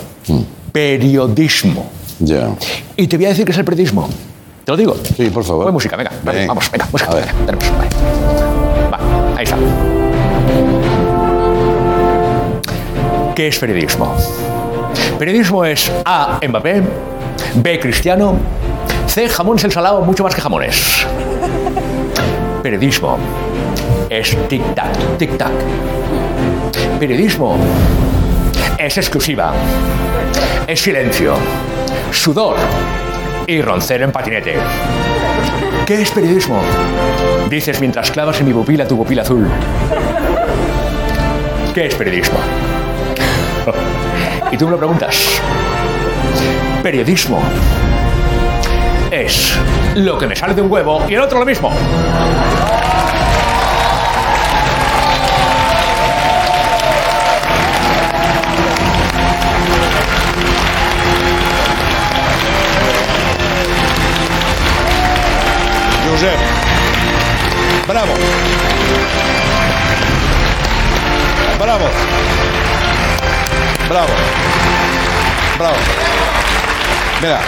[0.72, 1.90] Periodismo.
[2.20, 2.50] Ya.
[2.96, 4.08] Y te voy a decir que es el periodismo.
[4.64, 4.96] ¿Te lo digo?
[5.16, 5.64] Sí, por favor.
[5.64, 6.12] Pon música, venga.
[6.22, 6.48] vale, Venga.
[6.50, 7.10] vamos, venga, música.
[7.10, 7.24] A ver.
[7.26, 7.90] venga, tenemos, vale.
[8.92, 10.91] Va, ahí está.
[13.34, 14.14] ¿Qué es periodismo?
[15.18, 16.38] Periodismo es A.
[16.46, 16.82] Mbappé,
[17.54, 17.80] B.
[17.80, 18.36] Cristiano,
[19.06, 19.26] C.
[19.28, 21.06] Jamones el salado, mucho más que jamones.
[22.62, 23.16] Periodismo
[24.10, 25.50] es tic-tac, tic-tac.
[27.00, 27.56] Periodismo
[28.78, 29.54] es exclusiva,
[30.66, 31.34] es silencio,
[32.10, 32.56] sudor
[33.46, 34.56] y roncero en patinete.
[35.86, 36.60] ¿Qué es periodismo?
[37.48, 39.48] Dices mientras clavas en mi pupila tu pupila azul.
[41.74, 42.38] ¿Qué es periodismo?
[44.52, 45.40] Y tú me lo preguntas.
[46.82, 47.42] Periodismo
[49.10, 49.58] es
[49.94, 51.72] lo que me sale de un huevo y el otro lo mismo.
[66.10, 66.38] Josep.
[67.86, 68.12] Bravo.
[71.58, 72.11] Bravo.
[73.88, 74.06] Bravo.
[75.58, 75.76] Bravo.
[77.20, 77.40] Mira.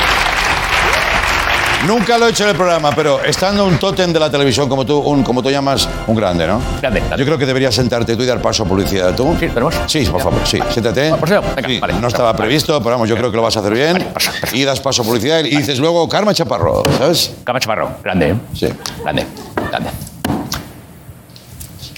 [1.86, 4.86] Nunca lo he hecho en el programa, pero estando un tótem de la televisión como
[4.86, 6.58] tú, un, como tú llamas, un grande, ¿no?
[6.80, 7.16] Grande, grande.
[7.18, 9.36] Yo creo que deberías sentarte tú y dar paso a publicidad tú.
[9.38, 9.74] Sí, ¿tenemos?
[9.86, 10.58] Sí, por favor, sí.
[10.70, 11.10] Siéntate.
[11.10, 11.92] Por favor, venga, Sí, vale.
[12.00, 14.02] no estaba previsto, pero vamos, yo creo que lo vas a hacer bien.
[14.14, 14.30] paso.
[14.54, 17.32] Y das paso a publicidad y dices luego Karma Chaparro, ¿sabes?
[17.44, 18.34] Cama Chaparro, grande, ¿eh?
[18.54, 18.68] Sí.
[19.02, 19.26] Grande,
[19.70, 19.90] grande.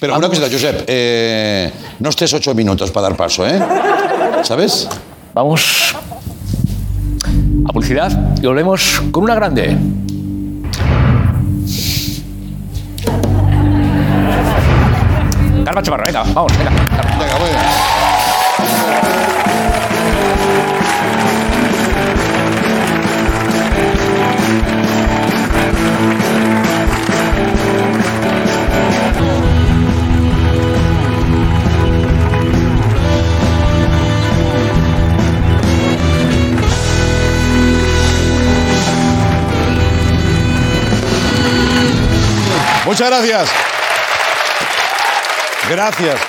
[0.01, 3.57] Pero una cosita, Josep, eh, no estés ocho minutos para dar paso, ¿eh?
[4.47, 4.89] ¿Sabes?
[5.35, 5.97] Vamos
[7.69, 9.77] a publicidad y volvemos con una grande.
[15.65, 16.71] Carmen Chaparro, venga, vamos, venga.
[17.19, 17.49] Venga, muy
[42.87, 43.49] Muchas gracias.
[45.69, 46.21] Gracias.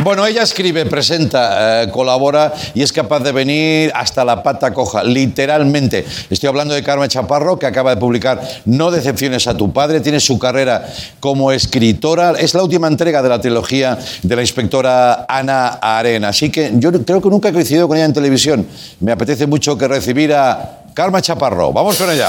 [0.00, 5.02] Bueno, ella escribe, presenta, eh, colabora y es capaz de venir hasta la pata coja,
[5.02, 6.04] literalmente.
[6.30, 10.20] Estoy hablando de Carmen Chaparro, que acaba de publicar No decepciones a tu padre, tiene
[10.20, 15.78] su carrera como escritora, es la última entrega de la trilogía de la inspectora Ana
[15.80, 16.28] Arena.
[16.28, 18.66] Así que yo creo que nunca he coincidido con ella en televisión.
[19.00, 21.72] Me apetece mucho que recibir a Carmen Chaparro.
[21.72, 22.28] Vamos con ella.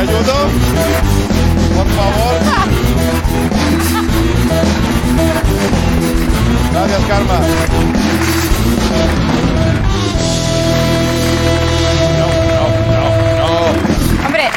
[0.00, 0.34] ¿Te ayudo?
[1.76, 2.36] Por favor.
[6.72, 7.99] Gracias, Karma.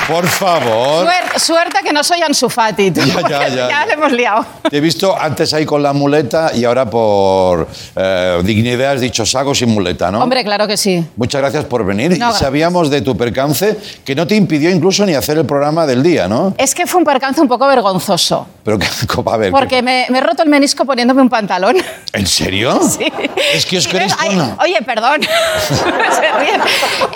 [0.08, 1.06] Por favor.
[1.08, 2.92] suer- suerte que no soy Ansu Fati.
[2.92, 3.86] tú, Ya, ya, ya, ya.
[3.86, 4.46] le hemos liado.
[4.70, 9.26] Te he visto antes ahí con la muleta y ahora por eh, dignidad has dicho
[9.26, 10.20] saco sin muleta, ¿no?
[10.22, 11.06] Hombre, claro que sí.
[11.16, 12.10] Muchas gracias por venir.
[12.12, 12.40] No, y gracias.
[12.40, 16.28] sabíamos de tu percance que no te impidió incluso ni hacer el programa del día,
[16.28, 16.54] ¿no?
[16.58, 18.46] Es que fue un percance un poco vergonzoso.
[18.64, 18.88] Pero que,
[19.32, 21.78] a ver, Porque me, me he roto el menisco poniéndome un pantalón.
[22.14, 22.80] ¿en serio?
[22.82, 23.12] Sí.
[23.54, 24.14] Es que os queréis
[24.60, 25.22] Oye, perdón.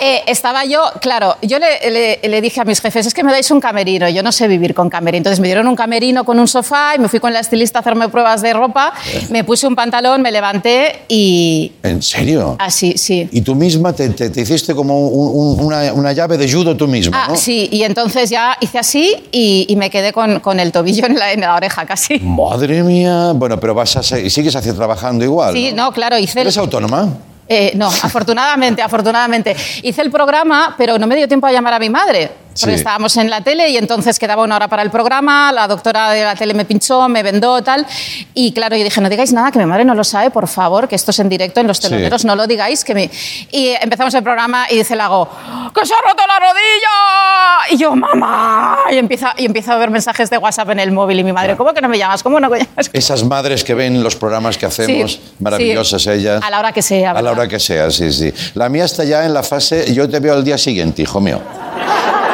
[0.00, 3.32] Eh, estaba yo, claro, yo le, le- le dije a mis jefes, es que me
[3.32, 5.18] dais un camerino, yo no sé vivir con camerino.
[5.18, 7.80] Entonces me dieron un camerino con un sofá y me fui con la estilista a
[7.80, 8.92] hacerme pruebas de ropa,
[9.30, 12.56] me puse un pantalón, me levanté y ¿En serio?
[12.58, 13.28] así, sí.
[13.32, 16.76] Y tú misma te, te- te hiciste como un- un- una, una llave de judo
[16.76, 17.36] tú misma, Ah, ¿no?
[17.36, 21.18] sí, y entonces ya hice así y, y me quedé con, con el tobillo en
[21.18, 22.18] la, en la oreja casi.
[22.20, 23.32] Madre mía.
[23.34, 25.54] Bueno, pero vas a seguir, sigues hacia trabajando igual.
[25.54, 25.84] Sí, ¿no?
[25.86, 27.08] no, claro, hice el, ¿Eres autónoma?
[27.48, 29.56] Eh, no, afortunadamente, afortunadamente.
[29.82, 32.30] Hice el programa, pero no me dio tiempo a llamar a mi madre.
[32.60, 32.80] Porque Sí.
[32.80, 36.24] estábamos en la tele y entonces quedaba una hora para el programa, la doctora de
[36.24, 37.86] la tele me pinchó, me vendó, tal.
[38.34, 40.88] Y claro, yo dije, no digáis nada, que mi madre no lo sabe, por favor,
[40.88, 42.84] que esto es en directo en los teloneros, no lo digáis.
[42.84, 43.10] que me...
[43.50, 45.28] Y empezamos el programa y dice Lago,
[45.74, 47.70] ¡que se ha roto la rodilla!
[47.70, 48.78] Y yo, mamá.
[48.90, 51.56] Y empieza, y empieza a ver mensajes de WhatsApp en el móvil y mi madre,
[51.56, 52.22] ¿cómo que no me llamas?
[52.22, 52.90] ¿Cómo no me llamas?
[52.92, 56.10] Esas madres que ven los programas que hacemos, Sí, maravillosas sí.
[56.10, 56.42] ellas.
[56.42, 57.10] A la hora que sea.
[57.10, 57.38] A la ¿verdad?
[57.40, 58.32] hora que sea, sí, sí.
[58.54, 61.40] La mía está ya en la fase, yo te veo al día siguiente, hijo mío.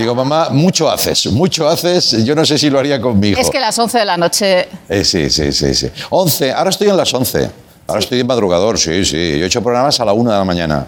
[0.00, 3.38] Digo, mamá, mucho haces, mucho haces, yo no sé si lo haría conmigo.
[3.38, 5.90] Es que las 11 de la noche Eh, sí, sí, sí, sí.
[6.08, 7.50] 11, ahora estoy en las 11.
[7.86, 9.36] Ahora estoy en madrugador, sí, sí.
[9.38, 10.86] Yo he hecho programas a la 1 de la mañana.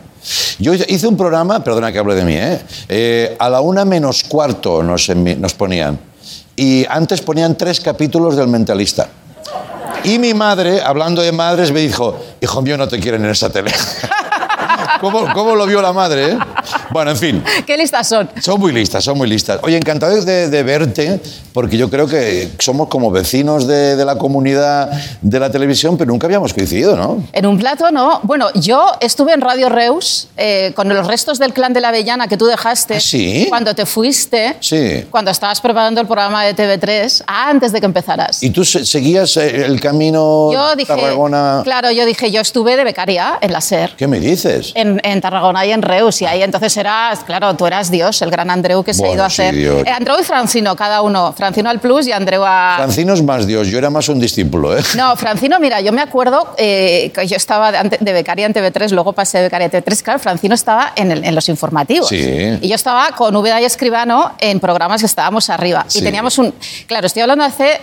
[0.58, 2.58] Yo hice un programa, perdona que hable de mí, ¿eh?
[2.88, 5.98] Eh, a la 1 menos cuarto nos, nos ponían.
[6.56, 9.08] Y antes ponían tres capítulos del Mentalista.
[10.04, 13.50] Y mi madre, hablando de madres, me dijo, hijo mío, no te quieren en esa
[13.50, 13.72] tele.
[15.02, 16.32] ¿Cómo, cómo lo vio la madre?
[16.32, 16.38] eh?
[16.90, 17.44] Bueno, en fin.
[17.66, 18.28] ¿Qué listas son?
[18.40, 19.60] Son muy listas, son muy listas.
[19.62, 21.20] Oye, encantado de, de verte,
[21.52, 26.10] porque yo creo que somos como vecinos de, de la comunidad de la televisión, pero
[26.10, 27.22] nunca habíamos coincidido, ¿no?
[27.32, 28.20] En un plato, no.
[28.22, 32.28] Bueno, yo estuve en Radio Reus eh, con los restos del clan de la Avellana
[32.28, 32.96] que tú dejaste.
[32.96, 33.46] ¿Ah, sí?
[33.48, 34.56] Cuando te fuiste.
[34.60, 35.04] Sí.
[35.10, 38.42] Cuando estabas preparando el programa de TV3, antes de que empezaras.
[38.42, 41.60] ¿Y tú se- seguías eh, el camino yo dije, Tarragona?
[41.64, 43.94] claro, yo dije, yo estuve de becaria en la SER.
[43.96, 44.72] ¿Qué me dices?
[44.74, 48.30] En, en Tarragona y en Reus, y ahí entonces eras, claro, tú eras Dios, el
[48.30, 49.54] gran Andreu que se ha ido a sí, hacer.
[49.54, 49.82] Dios.
[49.86, 51.32] Eh, Andreu y Francino, cada uno.
[51.32, 52.74] Francino al plus y Andreu a.
[52.76, 54.82] Francino es más Dios, yo era más un discípulo, ¿eh?
[54.96, 59.14] No, Francino, mira, yo me acuerdo eh, que yo estaba de, becaria en TV3, luego
[59.14, 60.02] pasé de becaria a TV3.
[60.02, 62.08] Claro, Francino estaba en, el- en los informativos.
[62.10, 62.58] Sí.
[62.60, 65.86] Y yo estaba con Úbeda y Escribano en programas que estábamos arriba.
[65.88, 66.00] Sí.
[66.00, 66.52] Y teníamos un.
[66.86, 67.80] Claro, estoy hablando de hace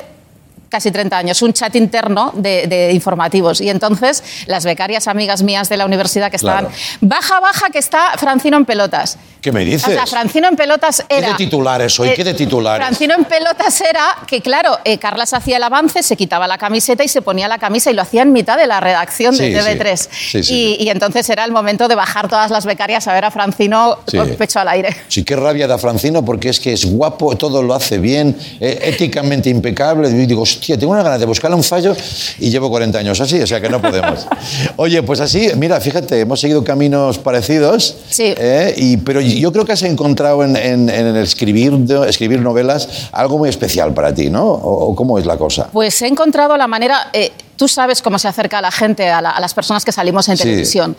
[0.70, 3.62] casi 30 años, un chat interno de, de informativos.
[3.62, 6.76] Y entonces las becarias amigas mías de la universidad que estaban, Claro.
[7.02, 9.18] baja, baja, que está Francino en pelotas.
[9.42, 9.88] ¿Qué me dices?
[9.88, 11.30] O sea, Francino en pelotas ¿Qué era...
[11.30, 12.10] de titulares hoy?
[12.10, 12.86] Eh, ¿Qué de titulares?
[12.86, 17.04] Francino en pelotas era que, claro, eh, Carlas hacía el avance, se quitaba la camiseta
[17.06, 19.54] y se ponía la camisa y lo hacía en mitad de la redacción de sí.
[19.54, 19.98] TV3.
[19.98, 23.24] Sí, sí, y, y entonces era el momento de bajar todas las becarias a ver
[23.24, 24.96] a Francino con pecho al aire.
[25.08, 28.80] Sí, qué rabia da Francino porque es que es guapo, todo lo hace bien, eh,
[28.84, 30.10] éticamente impecable.
[30.10, 31.96] Y digo, hostia, tengo una ganas de buscarle un fallo
[32.40, 34.28] y llevo 40 años así, o sea que no podemos.
[34.76, 37.96] Oye, pues así, mira, fíjate, hemos seguido caminos parecidos.
[38.10, 38.34] Sí.
[38.38, 41.74] eh, y, pero yo creo que has encontrado en, en- en el escribir,
[42.08, 44.46] escribir novelas algo muy especial para ti, ¿no?
[44.46, 45.70] ¿O, o cómo es la cosa?
[45.72, 49.22] Pues he encontrado la manera, eh, tú sabes cómo se acerca a la gente, a,
[49.22, 50.44] la- a las personas que salimos en Sí.
[50.44, 50.96] televisión.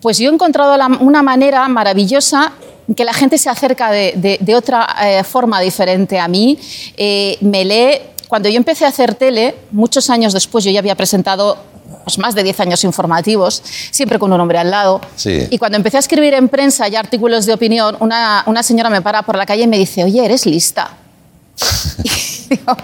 [0.00, 2.52] Pues yo he encontrado la- una manera maravillosa
[2.96, 6.58] que la gente se acerca de, de- de otra eh, forma diferente a mí.
[6.96, 7.98] Eh, me lee,
[8.28, 11.56] cuando yo empecé a hacer tele, muchos años después yo ya había presentado
[12.04, 15.00] pues, más de 10 años informativos, siempre con un hombre al lado.
[15.16, 15.46] Sí.
[15.50, 19.02] Y cuando empecé a escribir en prensa y artículos de opinión, una, una señora me
[19.02, 20.90] para por la calle y me dice, oye, eres lista.
[22.04, 22.76] Y digo,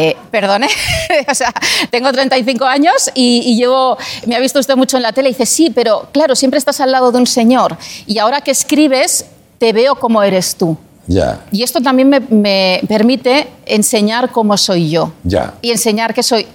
[0.00, 0.68] Eh, perdone,
[1.28, 1.52] o sea,
[1.90, 5.32] tengo 35 años y, y llevo, me ha visto usted mucho en la tele y
[5.32, 9.24] dice, sí, pero claro, siempre estás al lado de un señor y ahora que escribes,
[9.58, 10.78] te veo como eres tú.
[11.08, 15.54] Ya, Y esto también me, me permite enseñar cómo soy yo ya.
[15.62, 16.46] y enseñar que soy...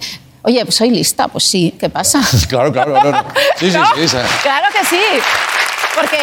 [0.46, 2.20] Oye, pues soy lista, pues sí, ¿qué pasa?
[2.48, 3.24] Claro, claro, no, no.
[3.58, 4.00] Sí, sí, sí.
[4.02, 5.00] esa- Claro que sí.
[5.96, 6.18] Porque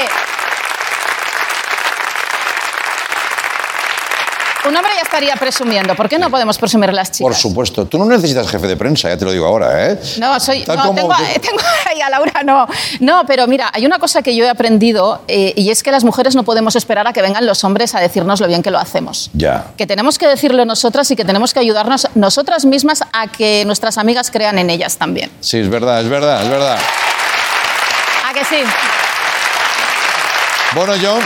[4.68, 5.96] un hombre ya estaría presumiendo.
[5.96, 7.22] ¿Por qué no podemos presumir las chicas?
[7.22, 7.86] Por supuesto.
[7.86, 10.00] Tú no necesitas jefe de prensa, ya te lo digo ahora, ¿eh?
[10.20, 10.64] No, soy.
[10.68, 12.68] No, como tengo, tengo ahí a Laura, no.
[13.00, 16.04] No, pero mira, hay una cosa que yo he aprendido eh, y es que las
[16.04, 18.80] mujeres no podemos esperar a que vengan los hombres a decirnos lo bien que lo
[18.80, 19.30] hacemos.
[19.34, 19.68] Ya.
[19.78, 23.98] Que tenemos que decirlo nosotras y que tenemos que ayudarnos nosotras mismas a que nuestras
[23.98, 25.32] amigas crean en ellas también.
[25.40, 26.78] Sí, es verdad, es verdad, es verdad.
[28.30, 28.64] ¿A que sí?
[30.74, 31.20] Bueno, yo,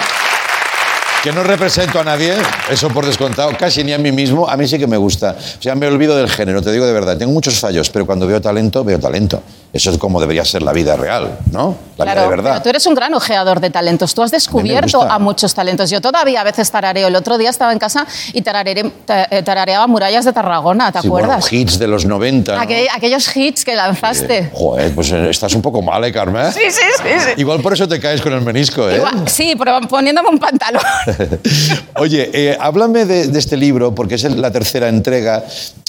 [1.25, 2.35] que no represento a nadie,
[2.69, 5.35] eso por descontado, casi ni a mí mismo, a mí sí que me gusta.
[5.57, 7.17] O sea, me olvido del género, te digo de verdad.
[7.17, 9.41] Tengo muchos fallos, pero cuando veo talento, veo talento.
[9.73, 11.75] Eso es como debería ser la vida real, ¿no?
[11.97, 12.51] La vida de verdad.
[12.51, 14.13] pero tú eres un gran ojeador de talentos.
[14.13, 15.89] Tú has descubierto a, muchos talentos.
[15.89, 17.07] Yo todavía a veces tarareo.
[17.07, 21.01] El otro día estaba en casa y tararere- ta- eh, tarareaba Murallas de Tarragona, ¿te
[21.01, 21.51] Sí, bueno, acuerdas?
[21.51, 22.55] hits de los 90.
[22.55, 22.61] ¿no?
[22.61, 24.51] Aquel- aquellos hits que lanzaste.
[24.53, 26.53] Joder, pues eh, estás un poco mal, ¿eh, Carmen?
[26.53, 27.09] Sí, sí, sí.
[27.19, 27.29] sí.
[27.37, 28.97] Igual por eso te caes con el menisco, ¿eh?
[28.97, 30.81] Igual- sí, pero poniéndome un pantalón.
[31.97, 35.43] Oye, eh, háblame de, de este libro, porque es la tercera entrega,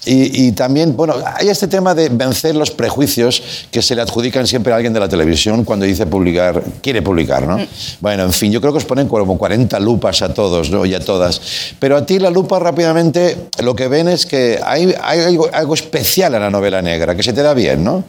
[0.04, 4.46] y, y también, bueno, hay este tema de vencer los prejuicios que se le adjudican
[4.46, 7.58] siempre a alguien de la televisión cuando dice publicar, quiere publicar, ¿no?
[8.00, 10.86] Bueno, en fin, yo creo que os ponen como 40 lupas a todos, ¿no?
[10.86, 11.40] Y a todas.
[11.80, 15.74] Pero a ti la lupa rápidamente, lo que ven es que hay, hay algo, algo
[15.74, 18.04] especial en la novela negra, que se te da bien, ¿no?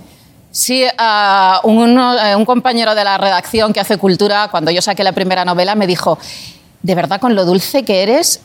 [0.51, 5.03] Sí, ah, uno- eh, un compañero de la redacción que hace cultura, cuando yo saqué
[5.03, 6.17] la primera novela, me dijo,
[6.83, 8.39] de verdad, con lo dulce que eres,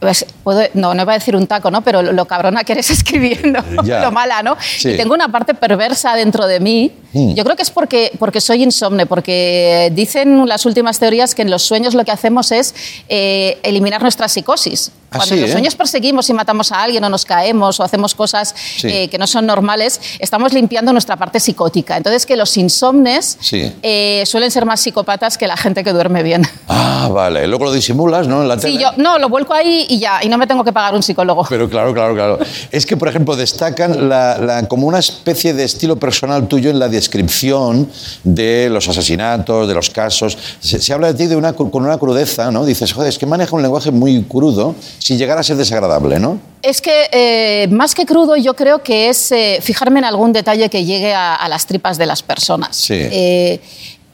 [0.00, 1.82] pues, puedo- no, no iba a decir un taco, ¿no?
[1.82, 4.56] Pero lo, lo cabrona que eres escribiendo, lo mala, ¿no?
[4.60, 4.90] Sí.
[4.90, 6.92] Y tengo una parte perversa dentro de mí.
[7.12, 7.34] Mm.
[7.34, 11.50] Yo creo que es porque, porque soy insomne, porque dicen las últimas teorías que en
[11.50, 12.74] los sueños lo que hacemos es
[13.08, 14.90] eh, eliminar nuestra psicosis.
[15.12, 15.52] Ah, Cuando sí, en los ¿eh?
[15.52, 18.88] sueños perseguimos y matamos a alguien o nos caemos o hacemos cosas Sí.
[18.88, 21.96] eh, que no son normales, estamos limpiando nuestra parte psicótica.
[21.96, 23.72] Entonces, que los insomnes Sí.
[23.82, 26.42] eh, suelen ser más psicópatas que la gente que duerme bien.
[26.68, 27.46] Ah, vale.
[27.46, 28.42] Luego lo disimulas, ¿no?
[28.42, 28.78] En la Sí, tele.
[28.80, 31.44] yo no, lo vuelco ahí y ya, y no me tengo que pagar un psicólogo.
[31.48, 32.38] Pero claro, claro, claro.
[32.70, 36.78] Es que, por ejemplo, destacan la- la- como una especie de estilo personal tuyo en
[36.78, 37.88] la descripción
[38.24, 40.38] de los asesinatos, de los casos.
[40.60, 42.64] Se, se habla de ti de una, con una crudeza, ¿no?
[42.64, 46.38] Dices, joder, es que maneja un lenguaje muy crudo sin llegar a ser desagradable, ¿no?
[46.62, 50.68] Es que eh, más que crudo, yo creo que es eh, fijarme en algún detalle
[50.70, 52.76] que llegue a, a las tripas de las personas.
[52.76, 52.94] Sí.
[52.94, 53.60] Eh,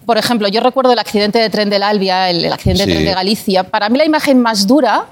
[0.06, 2.88] por ejemplo, yo recuerdo el accidente de tren del Albia, el, el accidente Sí.
[2.88, 3.64] de tren de Galicia.
[3.64, 5.04] Para mí la imagen más dura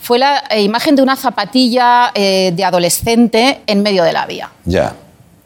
[0.00, 4.50] fue la eh, imagen de una zapatilla eh, de adolescente en medio de la vía.
[4.64, 4.94] Ya.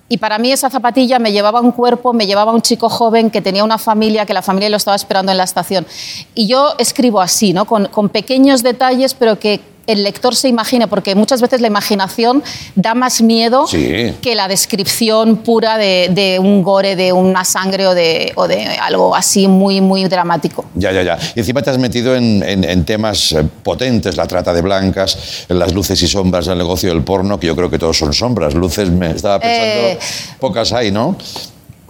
[0.09, 3.31] Y para mí esa zapatilla me llevaba un cuerpo, me llevaba a un chico joven
[3.31, 5.87] que tenía una familia, que la familia lo estaba esperando en la estación.
[6.35, 7.65] Y yo escribo así, ¿no?
[7.67, 12.43] con, con pequeños detalles, pero que el lector se imagine, porque muchas veces la imaginación
[12.75, 14.15] da más miedo Sí.
[14.23, 18.65] que la descripción pura de, de un gore, de una sangre o de, o de
[18.67, 20.65] algo así muy, muy dramático.
[20.75, 21.19] Ya, ya, ya.
[21.35, 25.45] Y encima te has metido en, en- en temas eh, potentes, la trata de blancas,
[25.49, 28.55] las luces y sombras del negocio del porno, que yo creo que todos son sombras.
[28.55, 29.99] Luces, me estaba pensando, Eh.
[30.41, 31.17] pocas hay, ¿no?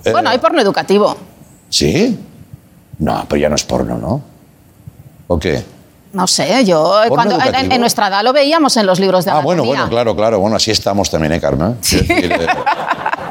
[0.05, 1.17] Eh, Bueno, hay porno educativo.
[1.71, 2.19] ¿Sí?
[2.99, 4.23] No, pero ya no es porno, ¿no?
[5.29, 5.63] ¿O qué?
[6.15, 9.41] No sé, yo ¿Porno cuando, en, nuestra edad lo veíamos en los libros de Ah,
[9.41, 9.81] bueno, anatomía.
[9.83, 10.39] bueno, claro, claro.
[10.41, 11.77] Bueno, así estamos también, ¿eh, Carmen?
[11.81, 12.47] Decir, eh,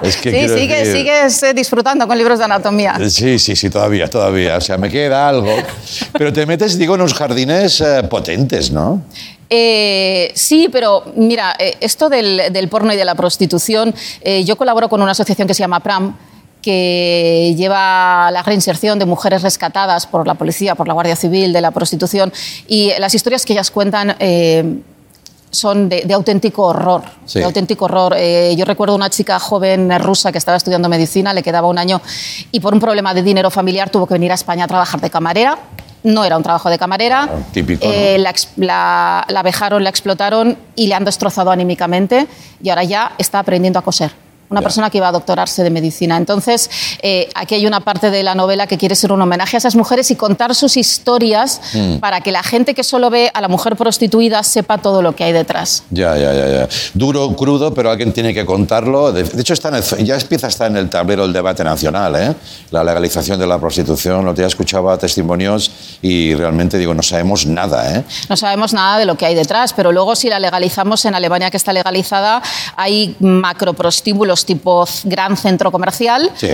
[0.01, 2.95] es que Sí, sigue- decir- sigues eh, disfrutando con libros de anatomía.
[3.09, 4.57] Sí, sí, sí, todavía, todavía.
[4.57, 5.49] O sea, me queda algo.
[6.11, 9.01] Pero te metes, digo, en unos jardines eh, potentes, ¿no?
[9.49, 14.57] Eh, sí, pero mira, eh, esto del, del porno y de la prostitución, eh, yo
[14.57, 16.17] colaboro con una asociación que se llama PRAM,
[16.63, 21.61] que lleva la reinserción de mujeres rescatadas por la policía, por la Guardia Civil, de
[21.61, 22.33] la prostitución,
[22.67, 24.79] y las historias que ellas cuentan eh,
[25.51, 27.03] son de, de auténtico horror.
[27.25, 27.37] Sí.
[27.39, 28.15] De auténtico horror.
[28.17, 31.77] Eh, yo recuerdo una chica joven eh, rusa que estaba estudiando medicina, le quedaba un
[31.77, 32.01] año
[32.51, 35.09] y por un problema de dinero familiar tuvo que venir a España a trabajar de
[35.11, 35.59] camarera.
[36.03, 37.29] No era un trabajo de camarera.
[37.53, 37.91] típico, ¿no?
[37.93, 42.25] Eh, la, ex- la, la vejaron, la explotaron y le han destrozado anímicamente
[42.61, 44.11] y ahora ya está aprendiendo a coser.
[44.53, 46.15] Una persona que iba a doctorarse de medicina.
[46.17, 46.69] Entonces,
[47.01, 49.75] eh, aquí hay una parte de la novela que quiere ser un homenaje a esas
[49.75, 51.97] mujeres y contar sus historias Mm.
[51.97, 55.23] para que la gente que solo ve a la mujer prostituida sepa todo lo que
[55.23, 55.83] hay detrás.
[55.89, 56.67] Ya, ya, ya, ya.
[56.93, 59.11] Duro, crudo, pero alguien tiene que contarlo.
[59.11, 61.63] De, de hecho, está en el- ya empieza a estar en el tablero el debate
[61.63, 62.35] nacional, ¿eh?
[62.71, 64.23] La legalización de la prostitución.
[64.25, 68.03] Lo que ya escuchaba testimonios y realmente digo, no sabemos nada, ¿eh?
[68.29, 71.49] No sabemos nada de lo que hay detrás, pero luego si la legalizamos en Alemania
[71.49, 72.41] que está legalizada,
[72.75, 76.31] hay macroprostíbulos tipo gran centro comercial.
[76.35, 76.49] Sí.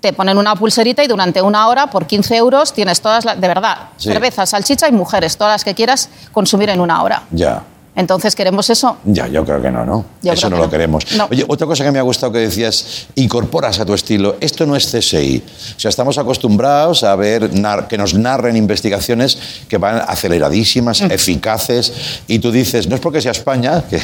[0.00, 3.48] Te ponen una pulserita y durante una hora, por 15 euros, tienes todas las, de
[3.48, 4.10] verdad, Sí.
[4.10, 7.22] cerveza, salchicha y mujeres, todas las que quieras consumir en una hora.
[7.30, 7.62] Ya.
[7.96, 8.98] Entonces, ¿queremos eso?
[9.04, 10.04] Ya, yo creo que no, ¿no?
[10.22, 10.70] Yo Eso no que lo no.
[10.70, 11.04] queremos.
[11.16, 11.28] No.
[11.30, 14.76] Oye, otra cosa que me ha gustado que decías, incorporas a tu estilo, esto no
[14.76, 15.42] es CSI.
[15.76, 17.50] O sea, estamos acostumbrados a ver
[17.88, 19.38] que nos narren investigaciones
[19.68, 21.10] que van aceleradísimas, Mm.
[21.10, 21.92] eficaces,
[22.28, 24.00] y tú dices, no es porque sea España, que,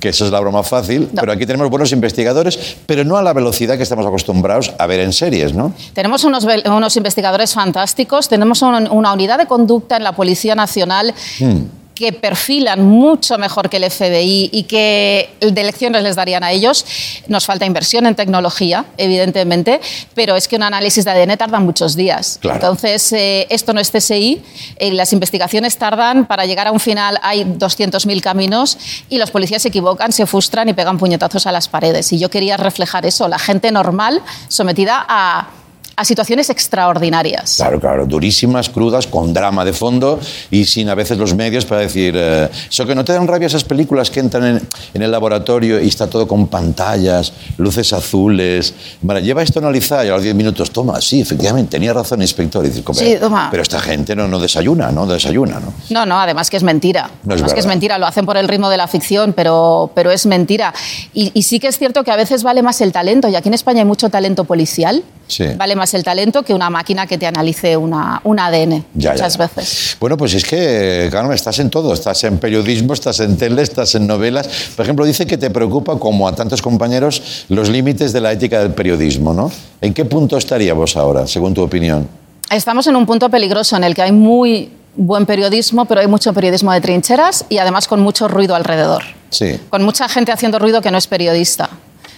[0.00, 3.32] que eso es la broma fácil, pero aquí tenemos buenos investigadores, pero no a la
[3.32, 5.72] velocidad que estamos acostumbrados a ver en series, ¿no?
[5.94, 11.12] Tenemos unos, unos investigadores fantásticos, tenemos un- una unidad de conducta en la Policía Nacional
[11.40, 11.62] Hmm.
[11.94, 16.84] Que perfilan mucho mejor que el FBI y que de lecciones les darían a ellos.
[17.28, 19.80] Nos falta inversión en tecnología, evidentemente,
[20.14, 22.38] pero es que un análisis de ADN tarda muchos días.
[22.40, 22.56] Claro.
[22.56, 24.42] Entonces, eh, esto no es CSI,
[24.76, 28.78] eh, las investigaciones tardan, para llegar a un final hay 200.000 caminos
[29.08, 32.12] y los policías se equivocan, se frustran y pegan puñetazos a las paredes.
[32.12, 35.48] Y yo quería reflejar eso, la gente normal sometida a,
[35.96, 37.56] a situaciones extraordinarias.
[37.56, 40.18] Claro, claro, durísimas, crudas, con drama de fondo
[40.50, 42.14] y sin a veces los medios para decir...
[42.16, 45.80] eh, eso que no te dan rabia esas películas que entran en, en el laboratorio
[45.80, 48.74] y está todo con pantallas, luces azules...
[49.02, 52.64] Vale, lleva esto analizado y a los 10 minutos, toma, sí, efectivamente, tenía razón, inspector.
[52.64, 53.48] Y dices, "Joder, Sí, toma.
[53.50, 55.72] Pero esta gente no, no desayuna, no desayuna, ¿no?
[55.90, 57.10] No, no, además que es mentira.
[57.24, 57.74] No es además que es verdad.
[57.74, 60.72] mentira, lo hacen por el ritmo de la ficción, pero, pero es mentira.
[61.14, 63.48] Y, y sí que es cierto que a veces vale más el talento, y aquí
[63.48, 65.02] en España hay mucho talento policial.
[65.26, 65.44] Sí.
[65.56, 69.12] Vale más el talento que una máquina que te analice una, un ADN Ya, ya,
[69.12, 69.46] muchas ya.
[69.46, 69.96] veces.
[70.00, 71.92] Bueno, pues es que, Carmen, estás en todo.
[71.92, 74.48] Estás en periodismo, estás en tele, estás en novelas.
[74.76, 78.60] Por ejemplo, dice que te preocupa, como a tantos compañeros, los límites de la ética
[78.60, 79.50] del periodismo, ¿no?
[79.80, 82.08] ¿En qué punto estaríamos ahora, según tu opinión?
[82.50, 86.32] Estamos en un punto peligroso en el que hay muy buen periodismo, pero hay mucho
[86.34, 89.02] periodismo de trincheras y además con mucho ruido alrededor.
[89.30, 89.58] Sí.
[89.70, 91.70] con mucha gente haciendo ruido que no es periodista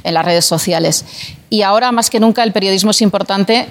[0.04, 1.04] en las redes sociales.
[1.50, 3.66] Y ahora más que nunca el periodismo es importante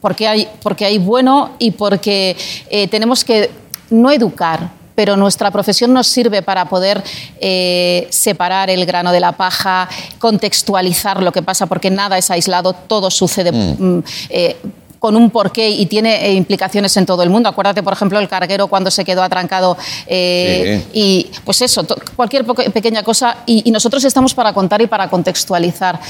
[0.00, 2.36] porque hay, porque hay bueno y porque
[2.70, 3.50] eh, tenemos que
[3.90, 7.02] no educar, pero nuestra profesión nos sirve para poder
[7.40, 12.72] eh, separar el grano de la paja, contextualizar lo que pasa, porque nada es aislado,
[12.72, 13.52] todo sucede.
[13.52, 14.56] mm, eh,
[14.98, 17.48] con un porqué y tiene eh, implicaciones en todo el mundo.
[17.48, 19.76] Acuérdate, por ejemplo, el carguero cuando se quedó atrancado
[20.06, 21.86] eh, y pues eso,
[22.16, 26.00] cualquier pequeña cosa y, y nosotros estamos para contar y para contextualizar,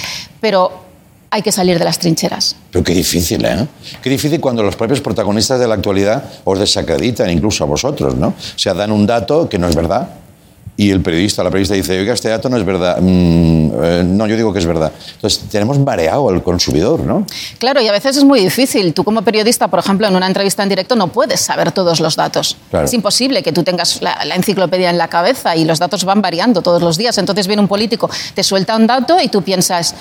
[0.41, 0.89] pero
[1.31, 2.57] hay que salir de las trincheras.
[2.71, 3.67] Pero qué difícil, ¿eh?
[4.03, 8.29] Qué difícil cuando los propios protagonistas de la actualidad os desacreditan, incluso a vosotros, ¿no?
[8.29, 10.09] O sea, dan un dato que no es verdad.
[10.81, 12.99] Y el periodista, la periodista dice, oiga, este dato no es verdad.
[13.01, 14.93] Mm, eh, no, yo digo que es verdad.
[15.17, 17.27] Entonces, tenemos mareado al consumidor, ¿no?
[17.59, 18.95] Claro, y a veces es muy difícil.
[18.95, 22.15] Tú como periodista, por ejemplo, en una entrevista en directo no puedes saber todos los
[22.15, 22.57] datos.
[22.71, 22.85] Claro.
[22.85, 26.23] Es imposible que tú tengas la, la enciclopedia en la cabeza y los datos van
[26.23, 27.19] variando todos los días.
[27.19, 29.97] Entonces viene un político, te suelta un dato y tú piensas,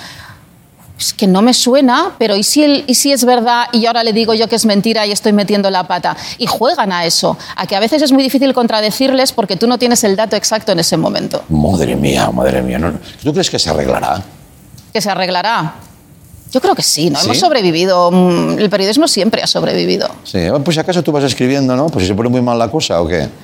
[0.98, 4.02] es que no me suena, pero ¿y si, el- ¿y si es verdad y ahora
[4.02, 6.16] le digo yo que es mentira y estoy metiendo la pata?
[6.38, 9.78] Y juegan a eso, a que a veces es muy difícil contradecirles porque tú no
[9.78, 11.44] tienes el dato exacto en ese momento.
[11.48, 12.78] Madre mía, madre mía.
[12.78, 12.92] no-
[13.22, 14.22] ¿Tú crees que se arreglará?
[14.92, 15.74] ¿Que se arreglará?
[16.50, 17.18] Yo creo que sí, ¿no?
[17.18, 17.26] ¿Sí?
[17.26, 18.10] Hemos sobrevivido.
[18.10, 20.08] mm, El periodismo siempre ha sobrevivido.
[20.24, 21.88] Sí, pues si acaso tú vas escribiendo, ¿no?
[21.88, 23.28] Pues si se pone muy mal la cosa o qué.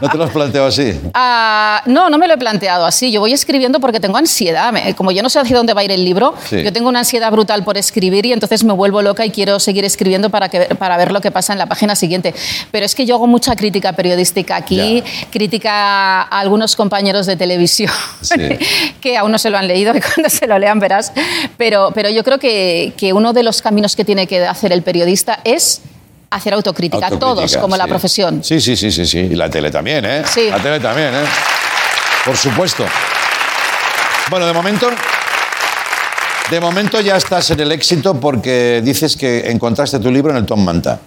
[0.00, 0.98] ¿No te lo has planteado así?
[1.14, 3.10] Ah, no, no me lo he planteado así.
[3.10, 4.72] Yo voy escribiendo porque tengo ansiedad.
[4.96, 6.62] Como yo no sé hacia dónde va a ir el libro, Sí.
[6.62, 9.84] yo tengo una ansiedad brutal por escribir y entonces me vuelvo loca y quiero seguir
[9.84, 12.34] escribiendo para, que, para ver lo que pasa en la página siguiente.
[12.70, 17.92] Pero es que yo hago mucha crítica periodística aquí, crítica a algunos compañeros de televisión
[18.20, 18.34] Sí.
[19.00, 21.12] que aún no se lo han leído y cuando se lo lean verás.
[21.56, 24.82] Pero, pero yo creo que, que uno de los caminos que tiene que hacer el
[24.82, 25.80] periodista es
[26.30, 28.42] hacer autocrítica, a todos, Autocrítica, como la profesión.
[28.44, 29.18] Sí, sí, sí, sí, sí.
[29.18, 30.22] Y la tele también, ¿eh?
[30.26, 30.48] Sí.
[30.50, 31.24] La tele también, ¿eh?
[32.24, 32.84] Por supuesto.
[34.30, 34.90] Bueno, de momento.
[36.50, 40.46] De momento ya estás en el éxito porque dices que encontraste tu libro en el
[40.46, 40.98] Tom Manta.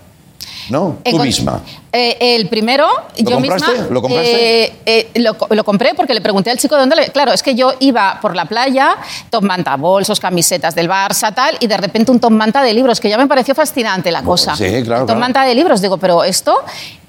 [0.71, 0.97] ¿No?
[1.03, 1.61] Tú Encont- misma.
[1.91, 3.71] Eh, el primero, yo compraste?
[3.71, 3.87] misma.
[3.89, 4.63] ¿Lo compraste?
[4.65, 6.95] eh, eh, lo, co- lo compré porque le pregunté al chico de dónde.
[6.95, 8.95] le- Claro, es que yo iba por la playa,
[9.29, 12.99] top manta, bolsos, camisetas del Barça, tal, y de repente un top manta de libros,
[12.99, 14.55] que ya me pareció fascinante la cosa.
[14.55, 15.19] sí, claro, top claro.
[15.19, 16.55] manta de libros, digo, pero esto.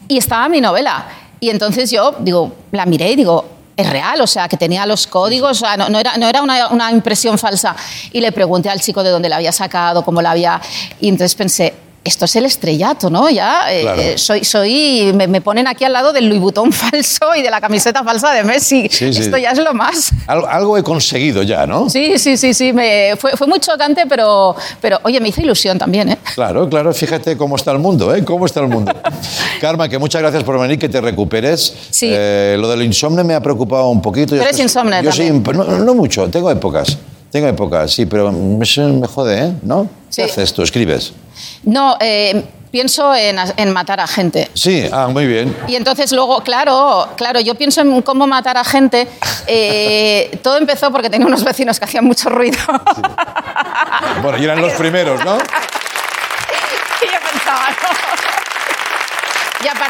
[0.08, 1.06] Y estaba mi novela.
[1.40, 3.44] Y entonces yo, digo, la miré y digo,
[3.76, 6.42] es real, o sea, que tenía los códigos, o sea, no, no era, no era
[6.42, 7.74] una, una impresión falsa.
[8.12, 10.60] Y le pregunté al chico de dónde la había sacado, cómo la había...
[11.00, 11.72] Y entonces pensé,
[12.04, 13.30] esto es el estrellato, ¿no?
[13.30, 14.00] Ya eh, Claro.
[14.02, 17.50] eh, soy, soy, me, me ponen aquí al lado del Louis Vuitton falso y de
[17.50, 18.88] la camiseta falsa de Messi.
[18.90, 19.20] Sí, sí.
[19.22, 20.10] Esto ya es lo más.
[20.26, 21.88] Al- algo he conseguido ya, ¿no?
[21.88, 22.72] Sí, sí, sí, sí.
[22.72, 26.18] Me, fue, fue muy chocante, pero, pero oye, me hizo ilusión también, ¿eh?
[26.34, 28.24] Claro, claro, fíjate cómo está el mundo, ¿eh?
[28.24, 28.92] ¿Cómo está el mundo?
[29.60, 31.72] Karma, que muchas gracias por venir, que te recuperes.
[31.90, 32.08] Sí.
[32.10, 34.30] Eh, lo del insomnio me ha preocupado un poquito.
[34.30, 35.12] Tú Yo eres insomne Yo
[35.52, 36.98] no, no mucho, tengo épocas.
[37.30, 39.52] Tengo épocas, sí, pero me, me jode, ¿eh?
[39.62, 39.88] ¿No?
[40.10, 40.16] Sí.
[40.16, 40.62] ¿Qué haces tú?
[40.62, 41.12] ¿Escribes?
[41.64, 44.50] No, eh, pienso en, en matar a gente.
[44.54, 45.54] Sí, ah, muy bien.
[45.68, 49.06] Y entonces luego, claro, claro, yo pienso en cómo matar a gente.
[49.46, 52.58] Eh, todo empezó porque tenía unos vecinos que hacían mucho ruido.
[54.22, 55.36] Bueno, y eran los primeros, ¿no?
[57.02, 57.66] Y yo pensaba,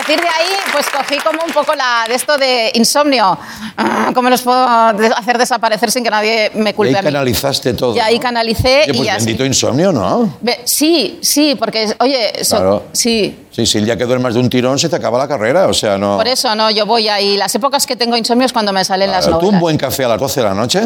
[0.02, 3.38] partir de ahí, pues cogí como un poco la de esto de insomnio.
[3.76, 7.06] Ah, ¿Cómo los puedo hacer desaparecer sin que nadie me Y ahí culpe a mí?
[7.12, 7.94] canalizaste todo.
[7.96, 8.22] Y ahí ¿no?
[8.22, 9.16] canalicé Oye, y pues ya.
[9.16, 10.38] bendito insomnio, ¿no?
[10.64, 12.82] Sí, sí, porque, oye, so- Claro.
[12.92, 15.66] sí, Sí, sí, el día que duermas de un tirón se te acaba la carrera,
[15.66, 16.16] o sea, no...
[16.16, 17.36] por eso no, yo voy ahí.
[17.36, 19.54] Las épocas que tengo insomnio es cuando me salen las Claro, tú novelas.
[19.54, 20.82] un buen café a las 12 de la noche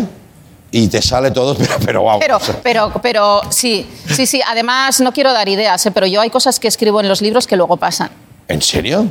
[0.73, 2.19] y te sale todo, pero, pero wow.
[2.19, 4.43] Pero, pero, pero sí, sí, sí.
[4.47, 5.91] Además, no quiero dar ideas, ¿eh?
[5.93, 8.11] pero yo hay cosas que escribo en los libros que luego pasan.
[8.49, 9.07] ¿En serio?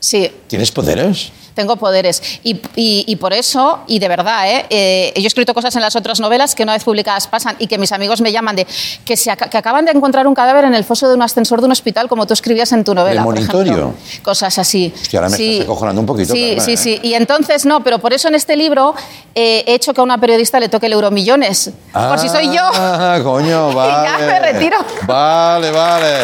[0.00, 1.32] Sí, ¿Tienes poderes?
[1.58, 2.22] tengo poderes.
[2.44, 4.66] Y, y- y por eso, y de verdad, ¿eh?
[4.70, 7.66] Eh, yo he escrito cosas en las otras novelas que una vez publicadas pasan y
[7.66, 8.64] que mis amigos me llaman de
[9.04, 11.58] que, se aca- que acaban de encontrar un cadáver en el foso de un ascensor
[11.58, 13.24] de un hospital, como tú escribías en tu novela.
[13.24, 13.72] por Premonitorio.
[13.72, 13.94] ejemplo.
[14.22, 14.92] Cosas así.
[14.94, 16.76] Hostia, ahora me estás acojonando un poquito, Sí, sí, ¿eh?
[16.76, 17.00] sí.
[17.02, 18.94] Y entonces, no, pero por eso en este libro
[19.34, 21.72] he hecho que a una periodista le toque el Euromillones.
[21.92, 22.62] por si soy yo.
[22.72, 24.08] Ah, coño, vale.
[24.08, 24.76] ya me retiro.
[25.08, 26.18] Vale, vale.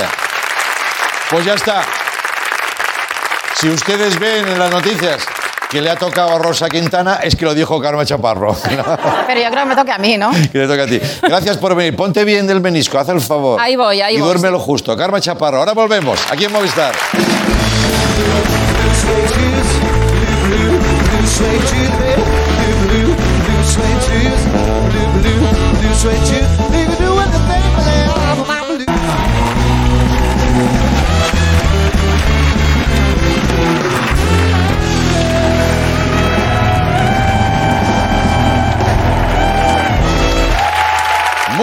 [1.28, 1.82] Pues ya está.
[3.61, 5.24] Si ustedes ven en las noticias
[5.70, 8.57] que le ha tocado a Rosa Quintana, es que lo dijo Karma Chaparro.
[9.26, 10.30] Pero yo creo que me toque a mí, ¿no?
[10.52, 11.00] que le toca a ti.
[11.22, 11.96] Gracias por venir.
[11.96, 13.61] Ponte bien del menisco, haz el favor.
[13.61, 14.28] Ahí voy, ahí y voy.
[14.28, 14.96] duérmelo justo.
[14.96, 15.59] Karma Chaparro.
[15.59, 16.20] Ahora volvemos.
[16.30, 16.94] Aquí en Movistar.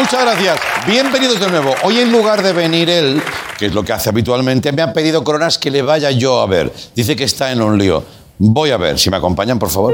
[0.01, 0.59] Muchas gracias.
[0.87, 1.75] Bienvenidos de nuevo.
[1.83, 3.21] Hoy en lugar de venir él,
[3.59, 6.47] que es lo que hace habitualmente, me han pedido Coronas que le vaya yo a
[6.47, 6.73] ver.
[6.95, 8.03] Dice que está en un lío.
[8.39, 8.97] Voy a ver.
[8.97, 9.93] Si me acompañan, por favor.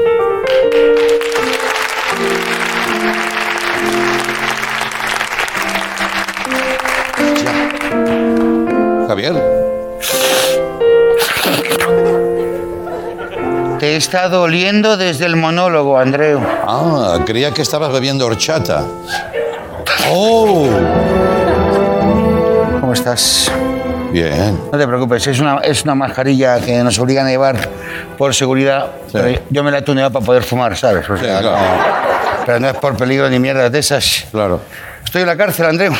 [9.08, 9.34] Javier.
[13.78, 16.40] Te está doliendo desde el monólogo, Andreu.
[16.66, 18.86] Ah, creía que estabas bebiendo horchata.
[20.10, 20.66] ¡Oh!
[22.80, 23.50] ¿Cómo estás?
[24.12, 24.58] Bien.
[24.72, 27.68] No te preocupes, es una, es una mascarilla que nos obligan a llevar
[28.16, 28.86] por seguridad.
[29.12, 31.08] pero yo me la he tuneado para poder fumar, ¿sabes?
[31.08, 31.56] O sea, claro.
[31.58, 31.98] no-
[32.46, 34.24] pero no es por peligro ni mierda de esas.
[34.30, 34.60] Claro.
[35.04, 35.92] Estoy en la cárcel, Andreu.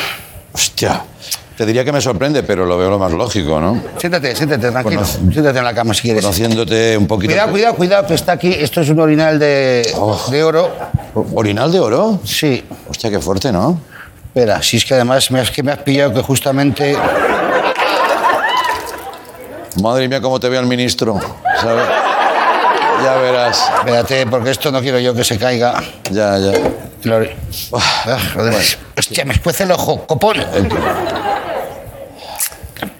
[0.53, 1.01] Hostia.
[1.55, 3.79] Te diría que me sorprende, pero lo veo lo más lógico, ¿no?
[3.97, 5.03] Siéntate, siéntate, tranquilo.
[5.05, 6.23] Siéntate en la cama si quieres.
[6.23, 7.31] Conociéndote un poquito.
[7.33, 8.51] Cuidado, cuidado, cuidado, que está aquí.
[8.57, 10.19] Esto es un orinal de, Oh.
[10.31, 10.71] de oro.
[11.35, 12.19] ¿Orinal de oro?
[12.23, 12.63] Sí.
[12.89, 13.77] Hostia, qué fuerte, ¿no?
[14.29, 16.95] Espera, si es que además me has, que me has pillado que justamente...
[19.81, 21.19] Madre mía, cómo te ve el ministro.
[21.61, 21.85] ¿sabes?
[23.03, 23.69] Ya verás.
[23.79, 25.81] Espérate, porque esto no quiero yo que se caiga.
[26.11, 26.51] Ya, ya.
[27.03, 27.25] Lo-
[27.71, 28.55] Ah, joder.
[28.97, 30.37] Hostia, me escuece el ojo, copón.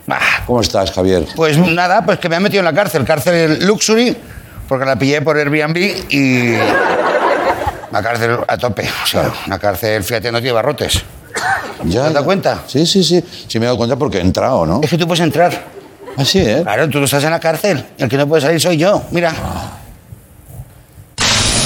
[0.07, 1.25] Ah, ¿Cómo estás, Javier?
[1.35, 4.15] Pues nada, pues que me han metido en la cárcel, cárcel Luxury,
[4.67, 5.77] porque la pillé por Airbnb
[6.09, 6.55] y.
[7.91, 8.89] Una cárcel a tope.
[9.03, 11.03] O sea, una cárcel, fíjate, no tiene barrotes.
[11.85, 12.63] ¿Ya, ¿Te has dado cuenta?
[12.67, 13.23] Sí, sí, sí.
[13.47, 14.81] Sí me he dado cuenta porque he entrado, ¿no?
[14.83, 15.65] Es que tú puedes entrar.
[16.17, 16.59] Así, ¿eh?
[16.63, 17.85] Claro, tú no estás en la cárcel.
[17.97, 19.03] El que no puede salir soy yo.
[19.11, 19.33] Mira.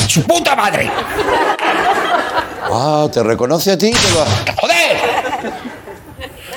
[0.08, 0.92] ¡Su puta madre!
[2.72, 3.92] Ah, te reconoce a ti.
[3.92, 5.54] te va- ¡Joder!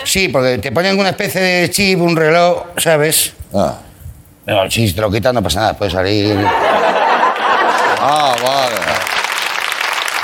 [0.04, 3.32] Sí, porque te ponen una especie de chip, un reloj, ¿sabes?
[3.54, 3.76] Ah.
[4.46, 6.36] No, si te lo quitan no pasa nada, puedes salir.
[8.00, 8.76] Ah, vale.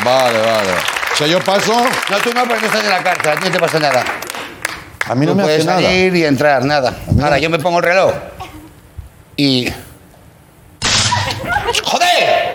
[0.04, 0.70] Vale, vale.
[1.12, 1.72] O sea, yo paso.
[2.10, 4.04] No, tú no, porque no estás en la cárcel, a ti no te pasa nada.
[5.08, 5.82] A mí no Tú me hace puedes nada.
[5.82, 6.94] salir y entrar, nada.
[7.22, 8.12] Ahora, yo me pongo el reloj
[9.36, 9.68] y...
[11.84, 12.54] ¡Joder!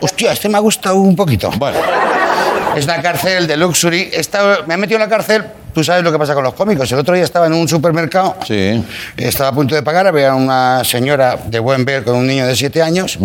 [0.00, 1.50] Hostia, este me ha gustado un poquito.
[1.56, 1.78] Bueno,
[2.76, 4.08] Es una cárcel de luxury.
[4.12, 6.92] Esta- me han metido en la cárcel Tú sabes lo que pasa con los cómicos.
[6.92, 8.84] El otro día estaba en un supermercado, Sí.
[9.16, 12.54] estaba a punto de pagar, había una señora de buen ver con un niño de
[12.54, 13.18] 7 años,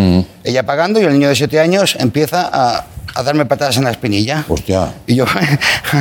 [0.46, 2.86] ella pagando y el niño de 7 años empieza a,
[3.18, 4.44] a darme patadas en la espinilla.
[4.48, 4.94] Hostia.
[5.08, 5.26] Y yo,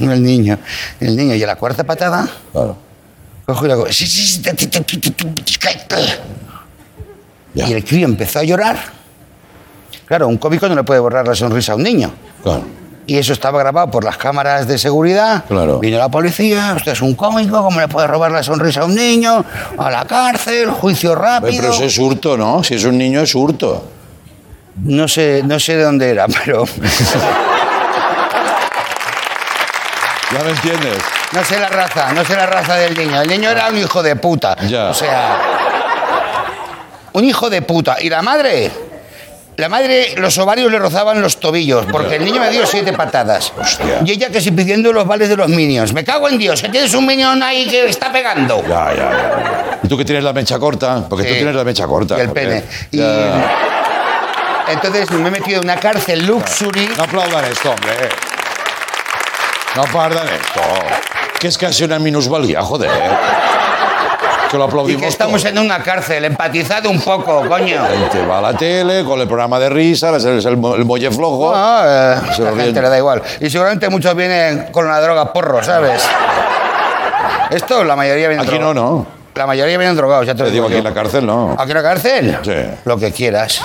[0.00, 0.58] el niño,
[1.00, 2.76] el niño, y a la cuarta patada, Claro.
[3.44, 5.96] cojo y le hago, "Sí, sí, sí, te- te- te- te- te- te- cállate".
[7.54, 7.68] Ya.
[7.68, 8.76] y el crío empezó a llorar.
[10.06, 12.10] Claro, un cómico no le puede borrar la sonrisa a un niño.
[12.42, 12.64] Claro.
[13.08, 15.44] Y eso estaba grabado por las cámaras de seguridad.
[15.46, 15.78] Claro.
[15.78, 18.94] Vino la policía, usted es un cómico, ¿cómo le puede robar la sonrisa a un
[18.96, 19.44] niño?
[19.78, 21.62] A la cárcel, juicio rápido.
[21.62, 22.62] Pero eso es hurto, ¿no?
[22.64, 23.92] Si es un niño, es hurto.
[24.82, 26.64] No sé, no sé de dónde era, pero
[30.32, 30.98] ¿Ya me entiendes?
[31.32, 33.20] no sé la raza, no sé la raza del niño.
[33.20, 34.56] El niño era un hijo de puta.
[34.68, 34.88] Ya.
[34.88, 35.38] O sea,
[37.12, 37.96] un hijo de puta.
[38.00, 38.70] Y la madre,
[39.56, 43.52] la madre, los ovarios le rozaban los tobillos, porque el niño me dio siete patadas.
[43.58, 44.00] Hostia.
[44.04, 45.92] Y ella que si pidiendo los vales de los minions.
[45.92, 48.62] Me cago en Dios, que tienes un minion ahí que está pegando.
[48.62, 49.78] Ya, ya, ya.
[49.82, 51.04] ¿Y tú que tienes la mecha corta?
[51.08, 52.16] Porque tú tienes la mecha corta.
[52.18, 52.64] Y el pene.
[52.90, 53.75] Y Ya.
[54.68, 56.88] Entonces me he metido en una cárcel luxury.
[56.96, 58.08] No aplaudan esto, hombre.
[59.74, 60.60] No aplaudan esto.
[61.38, 62.90] Que es casi una minusvalía, joder.
[64.50, 67.82] Que lo Y aplaudimos que estamos en una cárcel, empatizad un poco, coño.
[67.82, 70.84] La gente va a la tele con el programa de risa, es el, el el
[70.84, 71.52] molle flojo.
[71.52, 73.22] No, eh, Se la gente le da igual.
[73.40, 76.02] Y seguramente muchos vienen con la droga porro, ¿sabes?
[77.50, 79.06] Esto la mayoría vienen Aquí no, no.
[79.34, 81.54] La mayoría vienen drogados, ya te, Te lo digo, digo aquí en la cárcel no.
[81.58, 82.38] ¿Aquí en la cárcel?
[82.42, 82.78] Sí.
[82.84, 83.60] Lo que quieras.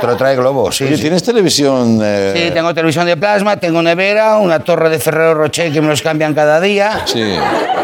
[0.00, 0.84] Te lo trae Globo, sí.
[0.84, 1.02] Oye, sí.
[1.02, 1.98] ¿tienes televisión?
[2.02, 5.88] eh, Sí, tengo televisión de plasma, tengo nevera, una torre de Ferrero Rocher que me
[5.88, 7.02] los cambian cada día.
[7.04, 7.36] Sí.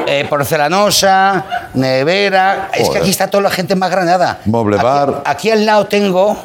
[0.06, 1.44] eh, porcelanosa,
[1.74, 2.68] nevera.
[2.72, 4.38] Es que aquí está toda la gente más granada.
[4.76, 5.22] Aquí- bar.
[5.24, 6.36] Aquí al lado tengo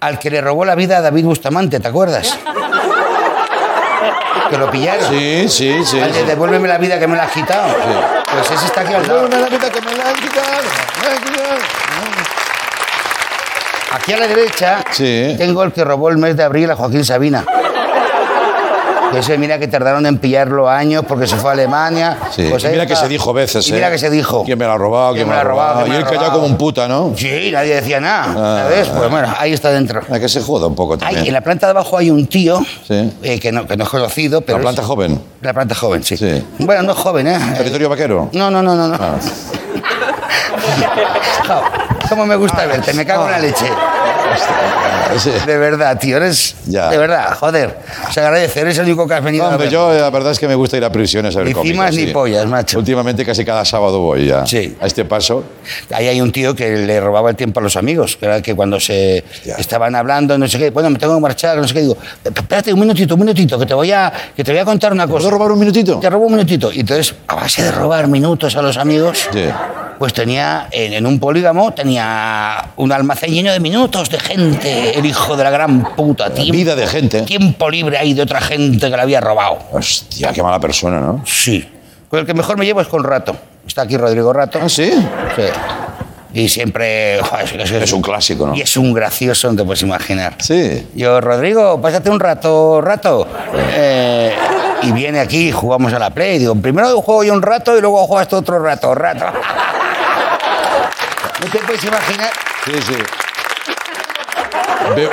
[0.00, 2.38] al que le robó la vida a David Bustamante, ¿te acuerdas?
[4.50, 5.08] Que lo pillaron.
[5.08, 6.00] Sí, sí, sí.
[6.00, 6.22] Sí.
[6.26, 7.68] devuélveme la vida que me la has quitado.
[8.32, 9.14] Pues ese está aquí al lado.
[9.28, 10.46] Devuélveme la vida que me la han quitado,
[11.00, 11.81] me la han quitado.
[13.94, 15.34] Aquí a la derecha Sí.
[15.38, 17.44] tengo el que robó el mes de abril a Joaquín Sabina.
[19.12, 22.16] Que ese, mira que tardaron en pillarlo años porque se fue a Alemania.
[22.34, 22.46] Sí.
[22.48, 23.74] Pues mira que se dijo veces, Y ¿eh?
[23.74, 24.42] mira que se dijo.
[24.44, 25.12] ¿Quién me la ha robado?
[25.12, 25.80] ¿Quién me la ha robado?
[25.82, 26.40] quién Y él callado robado?
[26.40, 27.12] como un puta, ¿no?
[27.14, 28.24] Sí, nadie decía nada.
[28.34, 28.88] Ah, ¿Sabes?
[28.90, 28.94] ah.
[28.96, 30.00] Pues bueno, ahí está dentro.
[30.10, 31.26] A que se joda un poco también.
[31.26, 33.12] en la planta de abajo hay un tío Sí.
[33.22, 34.56] eh, que, no, que no es conocido, pero.
[34.56, 35.20] La planta es- joven.
[35.42, 36.16] La planta joven, sí.
[36.16, 36.42] Sí.
[36.60, 37.38] Bueno, no es joven, ¿eh?
[37.58, 38.30] Territorio vaquero.
[38.32, 38.88] No, no, no, no.
[38.88, 38.96] no.
[38.98, 39.16] Ah.
[41.46, 41.62] Jo,
[42.08, 42.92] ¿Cómo me gusta verte?
[42.94, 43.66] Me cago en la leche.
[45.46, 46.54] De verdad, tío, eres.
[46.66, 46.88] Ya.
[46.88, 47.76] De verdad, joder.
[48.12, 49.72] Se agradece, eres el único que has venido No, a hombre, ver.
[49.72, 51.72] yo eh, la verdad es que me gusta ir a prisiones a ver Ni cómicos,
[51.72, 52.78] cimas ni pollas, macho.
[52.78, 54.46] Últimamente casi cada sábado voy ya.
[54.46, 54.76] Sí.
[54.80, 55.44] A este paso.
[55.92, 58.54] Ahí hay un tío que le robaba el tiempo a los amigos, que era que
[58.54, 59.56] cuando se Hostia.
[59.56, 62.72] estaban hablando, no sé qué, bueno, me tengo que marchar, no sé qué, digo, espérate
[62.72, 65.18] un minutito, un minutito, que te voy a, que te voy a contar una cosa.
[65.18, 65.98] ¿Puedo robar un minutito?
[66.00, 66.72] Te robo un minutito.
[66.72, 69.44] Y entonces, a base de robar minutos a los amigos, Sí.
[69.98, 75.04] pues tenía, en, en un polígamo, tenía un almacén lleno de minutos de gente, el
[75.06, 77.22] hijo de la gran puta, tiempo, Vida de gente.
[77.22, 79.58] tiempo libre ahí de otra gente que la había robado.
[79.72, 81.22] Hostia, qué mala persona, ¿no?
[81.26, 81.68] Sí.
[82.08, 83.36] Con el que mejor me llevo es con Rato.
[83.66, 84.58] Está aquí Rodrigo Rato.
[84.62, 84.90] ¿Ah, sí?
[85.36, 85.42] Sí.
[86.34, 87.18] Y siempre...
[87.18, 88.54] Es un clásico, ¿no?
[88.54, 90.36] Y es un gracioso, no te puedes imaginar.
[90.40, 90.86] Sí.
[90.94, 93.26] Yo, Rodrigo, pásate un rato, rato.
[93.74, 94.34] Eh,
[94.82, 96.38] y viene aquí, jugamos a la Play.
[96.38, 99.26] Digo, primero juego yo un rato y luego juegas tú otro rato, rato.
[101.42, 102.30] No te puedes imaginar.
[102.64, 102.94] Sí, sí.
[104.96, 105.10] Veo,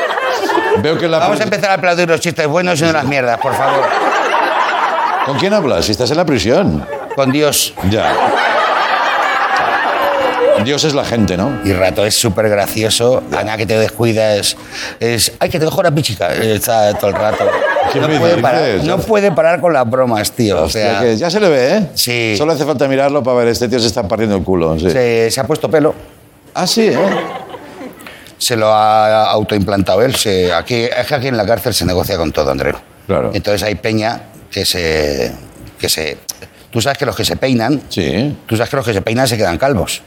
[0.82, 1.18] Veo que la...
[1.18, 3.84] Vamos a empezar a aplaudir los chistes buenos y no las mierdas, por favor.
[5.26, 5.86] ¿Con quién hablas?
[5.86, 6.86] Si estás en la prisión.
[7.14, 7.74] Con Dios.
[7.90, 8.12] Ya.
[10.64, 11.60] Dios es la gente, ¿no?
[11.64, 13.22] Y rato es súper gracioso.
[13.36, 14.56] Ana que te descuidas.
[15.00, 15.32] Es.
[15.38, 16.32] Ay, que te cojo la pichica.
[16.32, 17.44] Está todo el rato.
[17.92, 20.62] ¿Qué No puede, parar, no puede parar con las bromas, tío.
[20.62, 21.86] O sea, que ya se le ve, ¿eh?
[21.94, 22.34] Sí.
[22.36, 24.78] Solo hace falta mirarlo para ver, este tío se está partiendo el culo.
[24.78, 24.90] Sí.
[24.90, 25.94] se, se ha puesto pelo.
[26.54, 26.98] Ah, sí, ¿eh?
[28.38, 30.14] Se lo ha autoimplantado él.
[30.14, 32.76] Se, aquí, es que aquí en la cárcel se negocia con todo, Andreu.
[33.06, 33.30] Claro.
[33.32, 35.32] Entonces hay peña que se.
[35.78, 36.18] que se.
[36.70, 37.80] Tú sabes que los que se peinan.
[37.88, 38.36] Sí.
[38.46, 40.02] Tú sabes que los que se peinan se quedan calvos.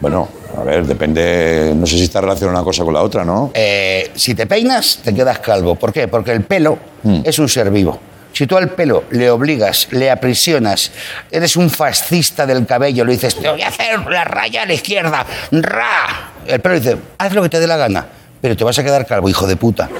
[0.00, 0.28] Bueno,
[0.58, 1.72] a ver, depende.
[1.74, 3.50] No sé si está relacionada una cosa con la otra, ¿no?
[3.54, 5.74] Eh, si te peinas, te quedas calvo.
[5.76, 6.08] ¿Por qué?
[6.08, 7.22] Porque el pelo Mm.
[7.24, 7.98] es un ser vivo.
[8.40, 10.92] Si tú al pelo le obligas, le aprisionas,
[11.30, 14.72] eres un fascista del cabello, le dices, te voy a hacer la raya a la
[14.72, 16.30] izquierda, ra.
[16.46, 18.06] El pelo dice, haz lo que te dé la gana,
[18.40, 19.90] pero te vas a quedar calvo, hijo de puta.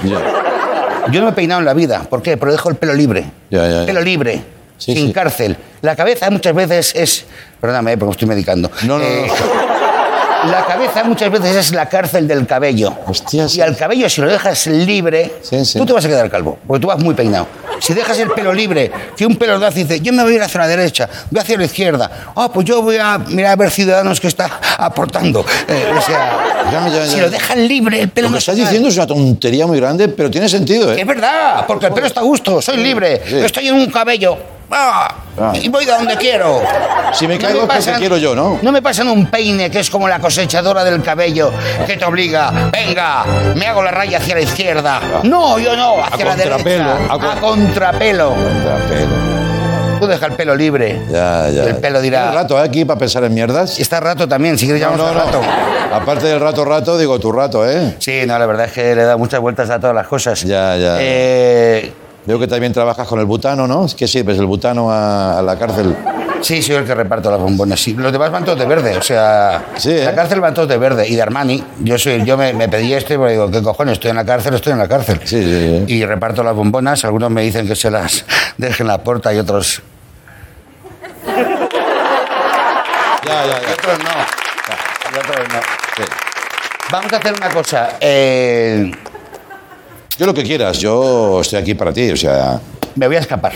[1.10, 2.00] Yo no me he peinado en la vida.
[2.08, 2.38] ¿Por qué?
[2.38, 3.26] Pero dejo el pelo libre.
[3.50, 3.84] Ya, ya, ya.
[3.84, 4.42] Pelo libre.
[4.78, 5.12] Sí, sin sí.
[5.12, 5.58] cárcel.
[5.82, 7.26] La cabeza muchas veces es.
[7.60, 8.70] Perdóname, eh, porque me estoy medicando.
[8.84, 9.79] No, no, Eh, no.
[10.46, 12.94] La cabeza muchas veces es la cárcel del cabello.
[13.06, 13.58] Hostia, sí.
[13.58, 15.78] Y al cabello, si lo dejas libre, Sí, sí.
[15.78, 17.46] tú te vas a quedar calvo, porque tú vas muy peinado.
[17.78, 20.36] Si dejas el pelo libre, que un pelo hace y dice, yo me voy a
[20.36, 22.10] ir hacia la derecha, voy hacia la izquierda.
[22.36, 25.44] Ah, pues yo voy a mirar a ver ciudadanos que está aportando.
[25.68, 27.06] Eh, o sea, Ya, ya, ya.
[27.06, 28.64] si lo dejan libre, el pelo Lo no que estás cae.
[28.64, 31.00] diciendo es una tontería muy grande, pero tiene sentido, Que ¿eh?
[31.00, 33.36] Es verdad, porque el pelo está a gusto, soy libre, Sí.
[33.38, 34.38] estoy en un cabello.
[34.70, 35.52] Ah, Ah.
[35.54, 36.60] Y voy de donde quiero.
[37.14, 38.58] Si me No caigo es porque pasan- quiero yo, ¿no?
[38.60, 41.50] No me pasan un peine que es como la cosechadora del cabello
[41.86, 45.00] que te obliga, venga, me hago la raya hacia la izquierda.
[45.22, 47.12] No, yo no, hacia la contrapelo, derecha.
[47.12, 48.34] a A, con- contrapelo.
[48.34, 49.30] Pelo.
[50.00, 51.00] Tú deja el pelo libre.
[51.10, 51.64] Ya, ya.
[51.64, 53.78] El pelo dirá- ¿Tienes rato eh, aquí para pensar en mierdas?
[53.78, 55.40] Y está rato también, si quieres No, no, al rato.
[55.42, 55.96] no.
[55.96, 57.96] Aparte del rato, rato, digo tu rato, ¿eh?
[57.98, 60.42] Sí, no, la verdad es que le da muchas vueltas a todas las cosas.
[60.42, 60.96] Ya, ya.
[61.00, 61.92] Eh,
[62.26, 63.86] Veo que también trabajas con el butano, ¿no?
[63.96, 65.96] ¿Qué sirves el butano a, a la cárcel?
[66.42, 67.78] Sí, soy el que reparto las bombonas.
[67.80, 70.04] Sí, los demás van todos de verde, o sea, Sí, ¿eh?
[70.04, 71.62] la cárcel van todos de verde y de Armani.
[71.80, 73.94] Yo soy, yo me, me pedí esto y me digo, ¿qué cojones?
[73.94, 75.20] Estoy en la cárcel, estoy en la cárcel.
[75.24, 75.94] Sí, sí, sí.
[75.94, 77.04] Y reparto las bombonas.
[77.04, 78.24] Algunos me dicen que se las
[78.56, 79.82] dejen en la puerta y otros,
[83.26, 83.72] Ya, ya, y ya.
[83.72, 84.10] otros no.
[85.14, 85.60] Y otros no.
[86.90, 87.90] Vamos a hacer una cosa.
[88.00, 88.90] eh,
[90.20, 92.60] Yo lo que quieras, yo estoy aquí para ti, o sea...
[92.94, 93.52] me voy a escapar.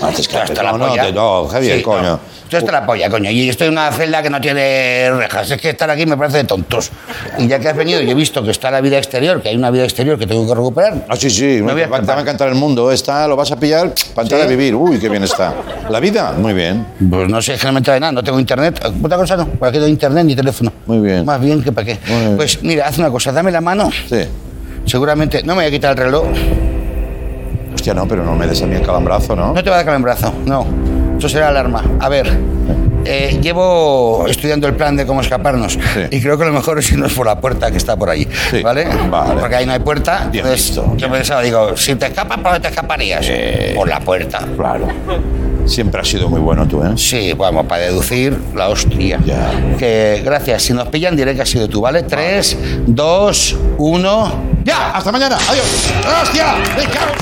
[0.00, 1.02] No, Hasta la no, no, polla.
[1.04, 2.02] te- no, Javier, Sí, coño.
[2.02, 2.20] no.
[2.44, 3.30] Esto está la polla, coño.
[3.30, 5.50] Y estoy en una celda que no tiene rejas.
[5.50, 6.90] Es que estar aquí me parece de tontos.
[7.36, 9.56] Y ya que has venido y he visto que está la vida exterior, que hay
[9.56, 11.04] una vida exterior que tengo que recuperar.
[11.10, 12.90] Ah, sí, sí, Me voy a te va a encantar el mundo.
[12.90, 14.46] Está, lo vas a pillar para entrar ¿Sí?
[14.46, 14.74] a vivir.
[14.74, 15.52] Uy, qué bien está.
[15.90, 16.86] La vida, muy bien.
[17.10, 18.82] Pues no sé, generalmente de nada, no tengo internet.
[19.02, 20.72] Otra cosa no, para qué tengo internet ni teléfono.
[20.86, 21.26] Muy bien.
[21.26, 21.98] Más bien que para qué.
[22.08, 22.36] Muy bien.
[22.38, 23.90] Pues mira, haz una cosa, dame la mano.
[24.08, 24.24] Sí.
[24.98, 26.24] Seguramente, no me voy a quitar el reloj.
[27.74, 29.52] Hostia, no, pero no me des a mí el calambrazo, ¿no?
[29.52, 30.64] No te va a dar calambrazo, no.
[31.18, 31.82] Eso será alarma.
[31.98, 32.30] A ver,
[33.04, 35.76] eh, llevo estudiando el plan de cómo escaparnos
[36.12, 38.62] y creo que lo mejor es irnos por la puerta que está por allí, Sí.
[38.62, 38.86] ¿vale?
[39.10, 39.40] Vale.
[39.40, 40.28] Porque ahí no hay puerta.
[40.30, 43.28] Bien entonces, visto, yo pensaba, digo, si te escapas, ¿por dónde te escaparías?
[43.74, 44.46] Por la puerta.
[44.56, 44.86] Claro.
[45.66, 46.92] Siempre has sido muy bueno tú, ¿eh?
[46.96, 49.18] Sí, vamos, para deducir la hostia.
[49.24, 49.50] Ya.
[49.78, 50.62] Que gracias.
[50.62, 52.02] Si nos pillan, diré que ha sido tú, ¿vale?
[52.02, 52.56] Tres,
[52.86, 54.32] dos, uno.
[54.64, 54.90] ¡Ya!
[54.92, 55.36] ¡Hasta mañana!
[55.48, 55.92] ¡Adiós!
[56.22, 56.54] ¡Hostia!
[56.76, 57.12] ¡Me cago